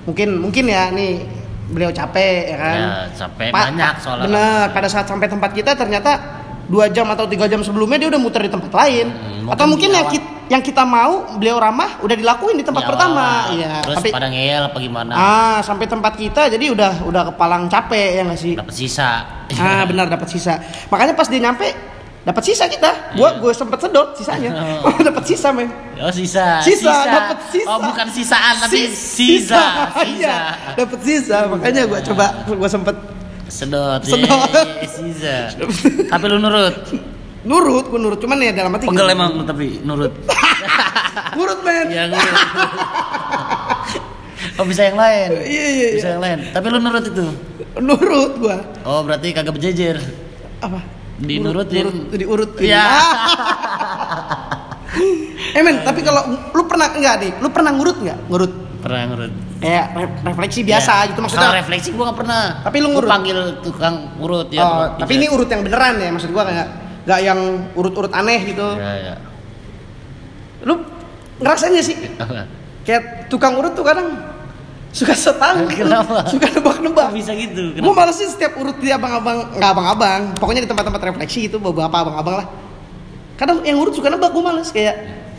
[0.05, 1.25] mungkin mungkin ya nih
[1.68, 2.78] beliau capek ya kan.
[2.78, 4.26] Ya, capek Pa- banyak soalnya.
[4.28, 6.11] Bener, pada saat sampai tempat kita ternyata
[6.68, 9.07] dua jam atau tiga jam sebelumnya dia udah muter di tempat lain.
[9.07, 12.89] Hmm, atau mungkin yang kita, yang kita mau beliau ramah udah dilakuin di tempat Di
[12.91, 13.28] pertama.
[13.51, 13.72] Iya.
[13.84, 18.20] terus Tapi pada ngeyel apa gimana ah sampai tempat kita jadi udah udah kepalang capek
[18.20, 18.53] ya nggak sih?
[18.55, 19.11] dapat sisa
[19.55, 20.59] Ah benar dapat sisa.
[20.91, 21.72] Makanya pas dia nyampe
[22.28, 22.91] dapat sisa kita.
[23.15, 23.39] Gua Iya.
[23.39, 24.51] gue sempet sedot sisanya.
[24.84, 24.91] Oh.
[25.07, 25.71] dapat sisa men.
[25.97, 27.65] oh sisa Sisa, dapet sisa.
[27.65, 29.63] oh bukan sisaan tapi Sis- sisa
[29.95, 30.36] Iya, sisa
[30.75, 31.38] dapat sisa.
[31.47, 32.95] Makanya gua coba gua sempet
[33.47, 34.28] sedot Sedot.
[34.28, 35.36] Yeay, sisa
[36.05, 36.75] tapi lu nurut
[37.47, 40.11] nurut gue nurut cuman ya dalam hati Pegel emang lu tapi nurut.
[41.39, 42.36] nurut men ya nurut.
[44.57, 45.30] oh bisa yang lain.
[45.39, 46.13] Iya, iya, Bisa iya.
[46.13, 46.39] yang lain.
[46.51, 47.25] Tapi lu nurut itu.
[47.80, 49.95] nurut gua Oh berarti kagak berjejer.
[50.59, 50.82] apa
[51.18, 51.84] Dinurutin.
[51.84, 52.86] Nurut, diurut Iya.
[55.49, 59.34] eh men tapi kalau lu pernah enggak nih lu pernah ngurut nggak ngurut Pernah nurut.
[59.57, 61.01] kayak re- refleksi biasa Ya.
[61.07, 62.43] gitu Kalau maksudnya refleksi gua gak pernah.
[62.61, 63.09] Tapi lu Gua ngurut?
[63.09, 64.61] panggil tukang urut ya.
[64.61, 65.18] oh, tapi pijat.
[65.18, 66.68] ini urut yang beneran ya maksud gua kayak
[67.03, 67.39] nggak yang
[67.74, 69.13] urut-urut aneh gitu Ya ya.
[70.61, 70.74] lu
[71.38, 71.97] ngerasain gak sih
[72.86, 74.13] kayak tukang urut tuh kadang
[74.98, 76.26] suka setang Kenapa?
[76.26, 77.70] suka nebak-nebak bisa gitu?
[77.70, 77.93] gue Kenapa?
[78.00, 82.41] males sih setiap urut di abang-abang nggak abang-abang pokoknya di tempat-tempat refleksi itu beberapa abang-abang
[82.41, 82.48] lah
[83.36, 84.95] kadang yang urut suka nebak gue males kayak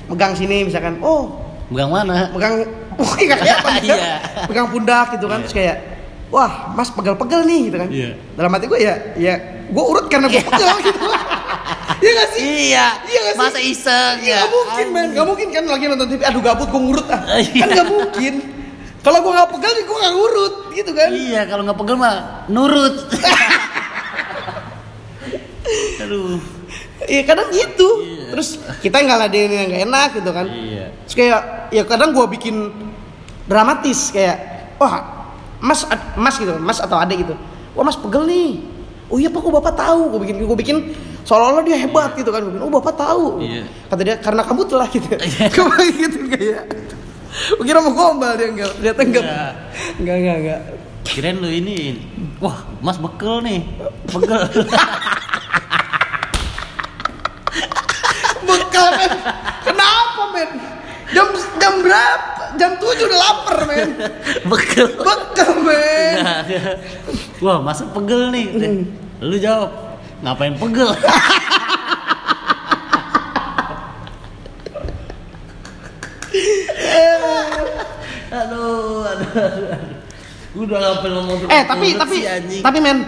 [0.07, 2.31] megang sini misalkan oh Bukan mana?
[2.31, 2.65] megang
[3.03, 3.83] oh nggak kelihatan kan?
[3.85, 4.13] Iya.
[4.47, 5.45] megang pundak gitu kan Iya.
[5.45, 5.77] terus kayak
[6.29, 8.11] wah mas pegel-pegel nih gitu kan Iya.
[8.33, 9.35] dalam hati gue ya ya
[9.67, 11.03] gue urut karena gue pegel gitu
[11.99, 12.43] Iya gak sih?
[12.71, 12.87] Iya.
[13.03, 13.43] Iya gak sih?
[13.43, 14.39] Masa iseng Iya ya?
[14.39, 17.59] gak mungkin men, gak mungkin kan lagi nonton TV, aduh gabut gue ngurut ah Iya.
[17.59, 18.35] Kan gak mungkin
[19.09, 23.09] Kalau gue gak pegel, gue gak ngurut gitu kan Iya, kalau nggak pegel mah nurut.
[26.05, 26.37] Aduh.
[27.09, 28.37] Iya kadang gitu Iya.
[28.37, 30.93] Terus kita ngeladenin yang gak enak gitu kan Iya.
[31.09, 31.41] Terus kayak,
[31.73, 32.69] ya kadang gue bikin
[33.49, 35.25] dramatis Kayak, wah
[35.57, 35.89] mas,
[36.21, 37.33] mas gitu, mas atau adek gitu
[37.73, 38.61] Wah mas pegel nih
[39.09, 40.13] Oh iya pak, kok bapak tahu?
[40.13, 40.77] Gue bikin, gue bikin
[41.25, 43.65] seolah-olah dia hebat gitu kan Gue bikin, oh bapak tahu Iya.
[43.89, 45.49] Kata dia, karena kamu telah gitu Iya.
[45.57, 46.63] Gue gitu kayak
[47.63, 49.53] kira mau gombal dia enggak, ternyata enggak Enggak.
[49.99, 50.61] Enggak, enggak, enggak
[51.09, 51.97] Kirain lu ini.
[52.37, 53.65] Wah, Mas bekel nih.
[54.13, 54.45] Pegel.
[58.45, 59.13] Bekal men
[59.65, 60.51] Kenapa men?
[61.17, 62.43] Jam, jam berapa?
[62.61, 63.89] Jam 7 udah lapar men
[64.45, 64.87] bekel.
[65.01, 66.77] Bekal men Nggak, nggak.
[67.41, 68.47] Wah, masa pegel nih?
[68.53, 68.85] Hmm.
[69.25, 69.71] Lu jawab.
[70.21, 70.93] Ngapain pegel?
[78.29, 79.69] aduh, aduh, aduh.
[80.59, 82.63] Udah ngapain ngomong Eh tapi tapi anjing?
[82.65, 82.99] tapi men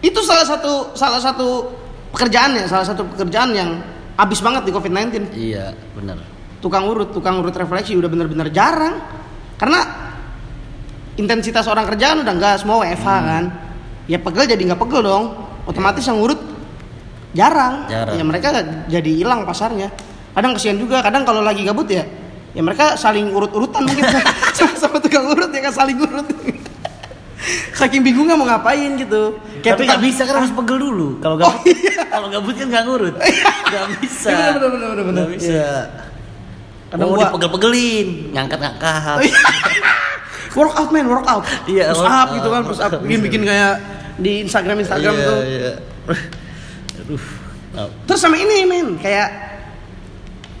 [0.00, 1.66] itu salah satu salah satu
[2.12, 3.70] pekerjaan ya salah satu pekerjaan yang
[4.16, 6.20] habis banget di COVID-19 Iya, benar.
[6.60, 9.00] tukang urut tukang urut refleksi udah bener-bener jarang
[9.56, 9.80] karena
[11.16, 13.26] intensitas orang kerjaan udah nggak semua WFH Hmm.
[13.26, 13.44] kan
[14.06, 15.24] ya pegel jadi nggak pegel dong
[15.64, 16.40] otomatis yang urut
[17.30, 18.14] jarang, Jarang.
[18.18, 18.48] ya mereka
[18.86, 19.88] jadi hilang pasarnya
[20.32, 22.02] kadang kesian juga kadang kalau lagi gabut ya
[22.50, 24.04] ya mereka saling urut-urutan mungkin
[24.56, 26.26] sama, sama tukang urut ya kan saling urut
[27.72, 31.08] saking bingungnya mau ngapain gitu Tapi tukang- nggak bisa kan harus pegel dulu.
[31.18, 32.02] Kalau Oh, gabut, iya.
[32.06, 33.14] kalau gabut kan nggak ngurut.
[33.16, 34.28] Nggak bisa.
[34.28, 35.14] Iya, bener, bener, bener, bener.
[35.16, 35.48] Nggak bisa.
[35.50, 35.72] Iya.
[36.88, 39.16] Kadang oh, gua- dipegel-pegelin, ngangkat-ngangkat.
[40.50, 42.34] work out man work out Iya, push work up out.
[42.34, 43.72] gitu kan push up bikin bikin kayak
[44.16, 45.72] di Instagram Instagram Iya, tuh iya.
[47.00, 47.22] Aduh.
[47.78, 49.28] Oh, terus sama ini men kayak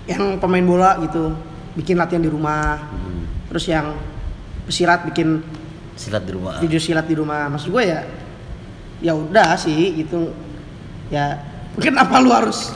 [0.06, 1.34] yang pemain bola gitu
[1.72, 2.78] bikin latihan di rumah.
[2.90, 3.22] Hmm.
[3.46, 3.98] terus yang
[4.62, 5.42] pesilat bikin
[5.94, 6.56] Silat di rumah.
[6.58, 7.50] video silat di rumah.
[7.50, 8.00] Maksud gue ya
[9.00, 10.30] ya udah sih gitu.
[11.10, 11.38] Ya
[11.72, 12.70] mungkin apa lu harus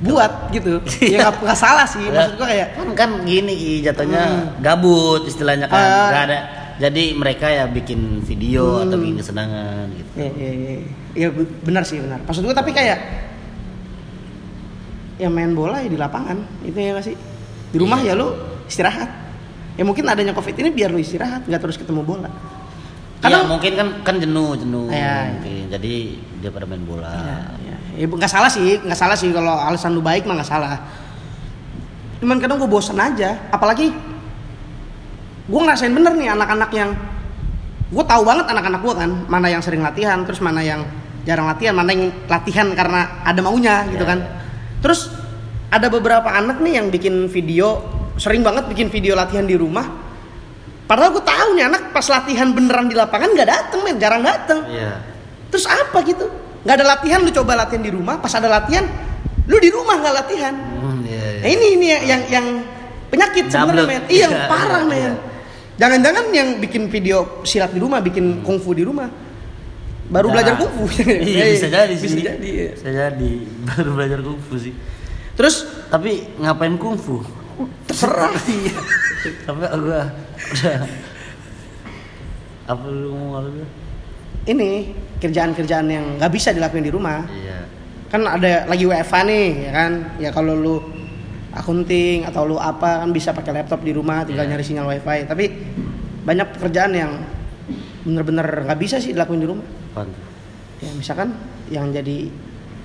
[0.00, 0.80] buat gitu?
[1.04, 4.48] Ya nggak nggak salah sih maksud gue kayak kan kan gini jatuhnya Hmm.
[4.58, 5.76] gabut istilahnya kan.
[5.78, 6.08] Ah.
[6.08, 6.38] nggak ada.
[6.80, 9.04] Jadi mereka ya bikin video atau Hmm.
[9.04, 10.10] bikin kesenangan gitu.
[10.16, 10.72] Ya, ya, ya,
[11.14, 12.24] ya be- benar sih benar.
[12.24, 12.98] Maksud gue tapi kayak
[15.20, 17.16] ya main bola ya di lapangan itu ya nggak sih
[17.70, 18.14] di rumah Iya.
[18.14, 18.28] ya lu
[18.66, 19.08] istirahat
[19.74, 22.32] ya mungkin adanya covid ini biar lu istirahat nggak terus ketemu bola ya
[23.20, 25.16] kadang mungkin kan kan jenuh jenuh Iya, iya.
[25.36, 25.62] mungkin.
[25.70, 25.92] jadi
[26.40, 29.92] dia pada main bola ya, ya, ya nggak salah sih nggak salah sih kalau alasan
[29.92, 30.80] lu baik mah nggak salah
[32.20, 33.92] cuman kadang gue bosan aja apalagi
[35.50, 36.90] gue ngerasain bener nih anak-anak yang
[37.90, 40.86] gue tahu banget anak-anak gue kan mana yang sering latihan terus mana yang
[41.26, 44.16] jarang latihan mana yang latihan karena ada maunya gitu Ya.
[44.16, 44.18] kan
[44.80, 45.12] terus
[45.70, 47.80] ada beberapa anak nih yang bikin video
[48.14, 49.86] sering banget bikin video latihan di rumah
[50.84, 54.60] padahal gue tahu nih anak pas latihan beneran di lapangan nggak dateng men jarang dateng
[54.68, 55.06] iya
[55.50, 56.30] Terus apa gitu?
[56.62, 58.86] Nggak ada latihan lu coba latihan di rumah, pas ada latihan
[59.50, 60.54] lu di rumah nggak latihan.
[60.54, 61.40] Hmm, iya, iya.
[61.42, 62.46] Nah, ini ini yang yang
[63.10, 64.02] penyakit sebenarnya men.
[64.06, 64.94] Iya, Iya, parah iya, men.
[64.94, 65.12] iya.
[65.74, 69.10] Jangan-jangan yang bikin video silat di rumah, bikin kungfu di rumah.
[70.06, 70.34] Baru Jarang.
[70.38, 70.84] belajar kungfu.
[71.18, 72.46] iya bisa jadi sih Bisa jadi.
[72.46, 72.68] iya.
[72.70, 73.32] bisa jadi
[73.74, 74.72] baru belajar kungfu sih
[75.40, 77.24] Terus tapi ngapain kungfu
[77.88, 78.28] terserah.
[78.52, 78.76] iya
[79.48, 80.06] tapi gua udah
[82.68, 83.64] apa lu lu
[84.48, 87.24] ini kerjaan-kerjaan yang nggak bisa dilakuin di rumah.
[87.32, 87.64] iya
[88.10, 89.92] Kan ada lagi WFA nih, ya kan?
[90.18, 90.76] Ya kalau lu
[91.54, 94.50] akunting atau lu apa kan bisa pakai laptop di rumah tinggal Iya.
[94.54, 95.44] nyari sinyal wifi tapi
[96.22, 97.12] banyak pekerjaan yang
[98.06, 100.22] bener-bener nggak bisa sih dilakuin di rumah apaan tuh?
[100.78, 101.34] ya misalkan
[101.66, 102.30] yang jadi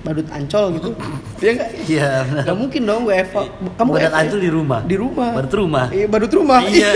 [0.06, 0.90] badut ancol gitu
[1.36, 2.08] Iya nggak Iya.
[2.24, 2.42] benar.
[2.46, 3.40] nggak mungkin dong gue eva
[3.74, 4.80] kamu Badut eva- Ancol di rumah.
[4.82, 5.86] di rumah Badut rumah.
[5.90, 6.90] iya badut rumah Iya.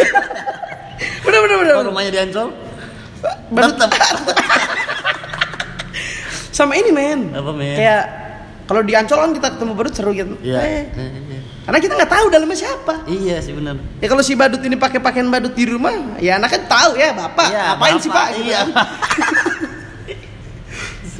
[1.24, 2.48] bener bener bener Kalau rumahnya di Ancol?
[3.50, 3.90] badut Tetap.
[6.52, 7.74] sama ini men Apa, men?
[7.74, 8.04] kayak
[8.64, 10.58] kalau di ancol kan kita ketemu badut seru gitu Iya.
[10.60, 10.82] Eh,
[11.60, 13.74] karena kita nggak tahu dalamnya siapa Iya sih benar.
[13.96, 17.10] ya kalau si badut ini pakai pakaian badut di rumah ya anak kan tahu ya
[17.10, 18.60] bapak Iya, ngapain sih bapak, pak Gitu Iya.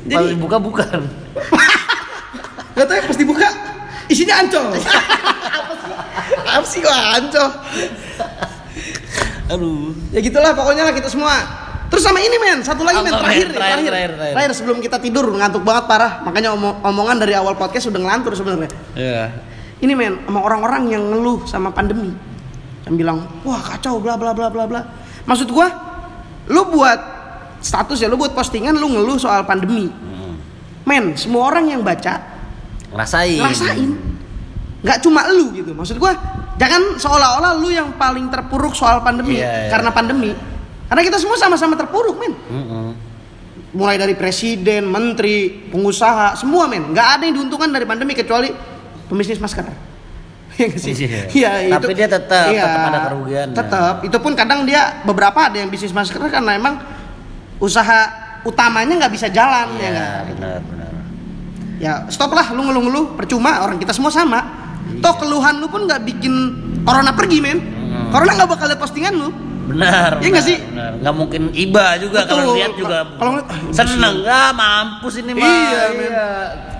[0.02, 1.00] Jadi jadi buka bukan.
[2.74, 3.48] Nggak tahu ya pas dibuka
[4.06, 4.64] isinya ancol.
[4.70, 5.92] Apa sih?
[6.46, 7.48] Apa sih kok ancol?
[9.50, 9.90] Aduh.
[10.14, 11.34] ya gitulah pokoknya lah kita semua.
[11.90, 12.62] Terus sama ini men.
[12.62, 13.10] Satu lagi men.
[13.10, 14.34] terakhir Terakhir, terakhir, terakhir, terakhir.
[14.38, 14.50] Terakhir.
[14.54, 16.22] sebelum kita tidur ngantuk banget parah.
[16.22, 18.70] Makanya omong- omongan dari awal podcast sudah ngelantur sebenarnya.
[18.94, 19.24] Iya.
[19.80, 22.12] ini men sama orang-orang yang ngeluh sama pandemi.
[22.86, 24.80] Yang bilang wah kacau bla bla bla bla bla.
[25.26, 25.66] Maksud gua
[26.46, 27.00] lu buat
[27.64, 29.88] status ya lu buat postingan lu ngeluh soal pandemi.
[29.90, 30.36] Hmm.
[30.84, 32.29] men semua orang yang baca
[32.90, 33.38] Rasain.
[33.38, 33.90] rasain
[34.80, 36.16] nggak cuma lu gitu maksud gua
[36.56, 39.70] jangan seolah-olah lu yang paling terpuruk soal pandemi Iya, iya.
[39.70, 40.32] karena pandemi
[40.86, 42.86] karena kita semua sama-sama terpuruk men Mm-mm.
[43.70, 48.48] mulai dari presiden menteri pengusaha semua men nggak ada yang diuntungkan dari pandemi kecuali
[49.04, 49.68] pembisnis masker
[50.50, 50.92] Iya nggak sih?
[50.98, 51.20] Iya.
[51.30, 53.54] Iya, Tapi dia tetap- tetap ada kerugiannya.
[53.54, 53.94] Tetap.
[54.02, 56.76] Itu pun kadang dia beberapa ada yang bisnis masker karena emang
[57.56, 58.10] usaha
[58.42, 60.20] utamanya nggak bisa jalan ya Iya, nggak?
[60.28, 60.89] benar benar.
[61.80, 64.44] Ya stop lah lu ngeluh-ngeluh percuma orang kita semua sama.
[64.92, 65.00] Iya.
[65.00, 66.34] Toh keluhan lu pun nggak bikin
[66.84, 67.58] corona pergi men.
[67.58, 68.12] Hmm.
[68.12, 69.32] Corona nggak bakal lihat postingan lu.
[69.70, 70.20] Benar.
[70.20, 70.58] Iya nggak sih?
[70.60, 70.92] Benar.
[71.00, 72.98] Nggak mungkin iba juga kalau lihat juga.
[73.16, 75.48] Kalau ah, seneng nggak mampus ini mah.
[75.48, 76.12] Iya, men.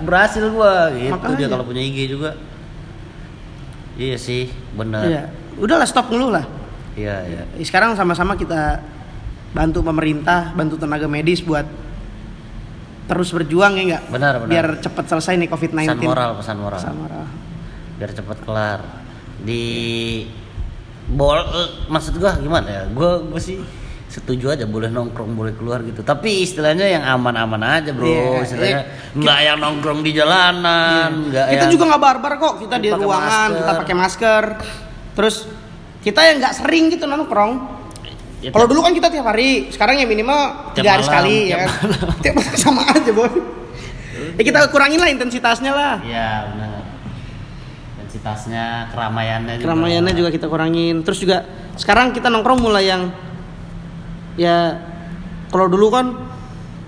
[0.05, 1.37] Berhasil gua gitu Makanya.
[1.41, 2.31] dia kalau punya IG juga.
[3.97, 5.03] Iya sih, benar.
[5.07, 5.23] Iya.
[5.57, 6.45] Udahlah stop ngeluh lah.
[6.95, 7.41] Iya, iya.
[7.63, 8.81] Sekarang sama-sama kita
[9.51, 11.67] bantu pemerintah, bantu tenaga medis buat
[13.11, 14.03] terus berjuang ya nggak?
[14.07, 14.49] Benar, benar.
[14.49, 15.83] Biar cepat selesai nih COVID-19.
[15.83, 16.79] Pesan moral, pesan moral.
[16.79, 17.25] Pesan moral.
[17.99, 18.79] Biar cepat kelar.
[19.43, 19.63] Di
[21.11, 22.83] bol eh, maksud gua gimana ya?
[22.87, 23.59] Gua gua sih
[24.07, 28.81] setuju aja boleh nongkrong boleh keluar gitu tapi istilahnya yang aman-aman aja bro Iya, istilahnya
[28.83, 29.15] iya.
[29.15, 32.99] nggak yang nongkrong di jalanan nggak kita yang juga nggak barbar kok kita di Pakai
[33.07, 33.55] ruangan masker.
[33.63, 34.43] kita pakai masker
[35.15, 35.35] terus
[36.03, 37.51] kita yang nggak sering gitu nongkrong
[38.41, 41.35] Ya, kalau dulu kan kita tiap hari sekarang ya minimal Tiap tiga hari malam, sekali
[41.43, 41.87] tiap ya kan
[42.25, 43.31] tiap malam sama aja boy
[44.31, 46.69] ya kita kurangin lah intensitasnya lah Iya benar.
[47.93, 49.63] Intensitasnya, keramaiannya juga.
[49.63, 53.13] keramaiannya juga kita kurangin terus juga sekarang kita nongkrong mulai yang
[54.35, 54.73] ya
[55.47, 56.05] kalau dulu kan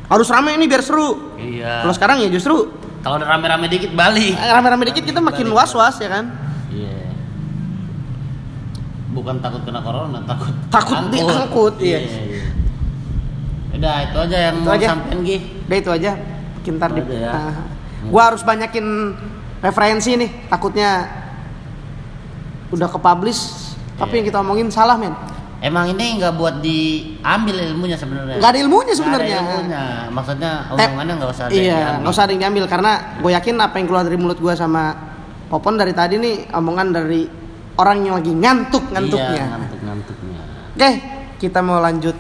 [0.05, 1.85] harus rame ini biar seru Iya.
[1.85, 2.65] kalau sekarang ya justru
[2.99, 4.31] Kalau udah rame-rame dikit balik.
[4.33, 6.25] rame-rame dikit kita makin was-was ya kan.
[9.13, 11.99] Bukan takut kena corona, takut Takut diangkut, iya.
[12.01, 12.41] iya.
[13.73, 14.87] Udah itu aja yang Itu mau aja.
[14.89, 15.37] sampein Gi.
[15.65, 16.11] Udah itu aja.
[16.57, 17.15] Mungkin ntar Itu di.
[17.15, 17.29] ya.
[17.29, 17.53] Nah,
[18.07, 18.85] gua harus banyakin
[19.59, 20.29] referensi nih.
[20.47, 20.89] Takutnya
[22.69, 23.41] udah ke publish
[23.93, 24.17] tapi Iya.
[24.17, 25.13] yang kita omongin salah men.
[25.59, 28.35] Emang ini nggak buat diambil ilmunya sebenarnya.
[28.35, 29.37] Nggak ada ilmunya sebenarnya.
[29.39, 29.83] ilmunya.
[30.11, 31.99] Maksudnya omongannya nggak usah ada yang Iya, diambil.
[32.01, 34.83] nggak usah ada yang diambil karena gue yakin apa yang keluar dari mulut gua sama
[35.43, 37.21] Popon dari tadi nih omongan dari
[37.75, 39.33] orang yang lagi ngantuk ngantuknya.
[39.33, 40.39] Iya, ngantuk-ngantuknya.
[40.73, 40.89] Oke,
[41.37, 42.15] kita mau lanjut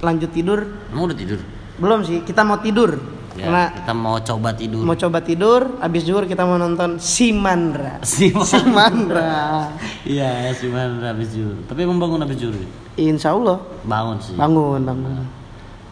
[0.00, 0.60] lanjut tidur.
[0.92, 1.40] Emang udah tidur?
[1.74, 2.96] Belum sih, kita mau tidur.
[3.34, 4.82] Ya, Karena kita mau coba tidur.
[4.86, 7.98] mau coba tidur, habis zuhur kita mau nonton Simandra.
[8.06, 9.74] Si Simandra.
[10.06, 11.50] Iya, si Mandra habis jur.
[11.66, 12.54] Tapi emang bangun habis ya?
[12.94, 14.38] Insya Allah Bangun sih.
[14.38, 15.26] bangun bangun.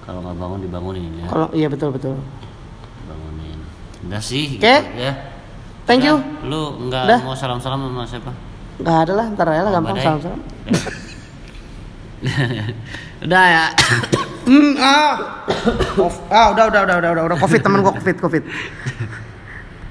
[0.06, 1.26] Kalau nggak bangun dibangunin ya.
[1.26, 2.14] Kalau iya betul betul.
[3.10, 3.58] Bangunin.
[4.06, 4.62] Udah sih.
[4.62, 4.62] Oke.
[4.62, 5.12] gitu ya.
[5.82, 6.22] Thank you.
[6.22, 8.30] Udah, Lu nggak mau salam-salam sama siapa?
[8.80, 10.40] Gak ada lah, ntar aja lah gampang salam salam.
[13.26, 13.66] Udah ya.
[14.42, 15.14] Hmm, ah.
[16.32, 18.42] Ah, udah udah udah udah udah udah covid temen gua covid covid.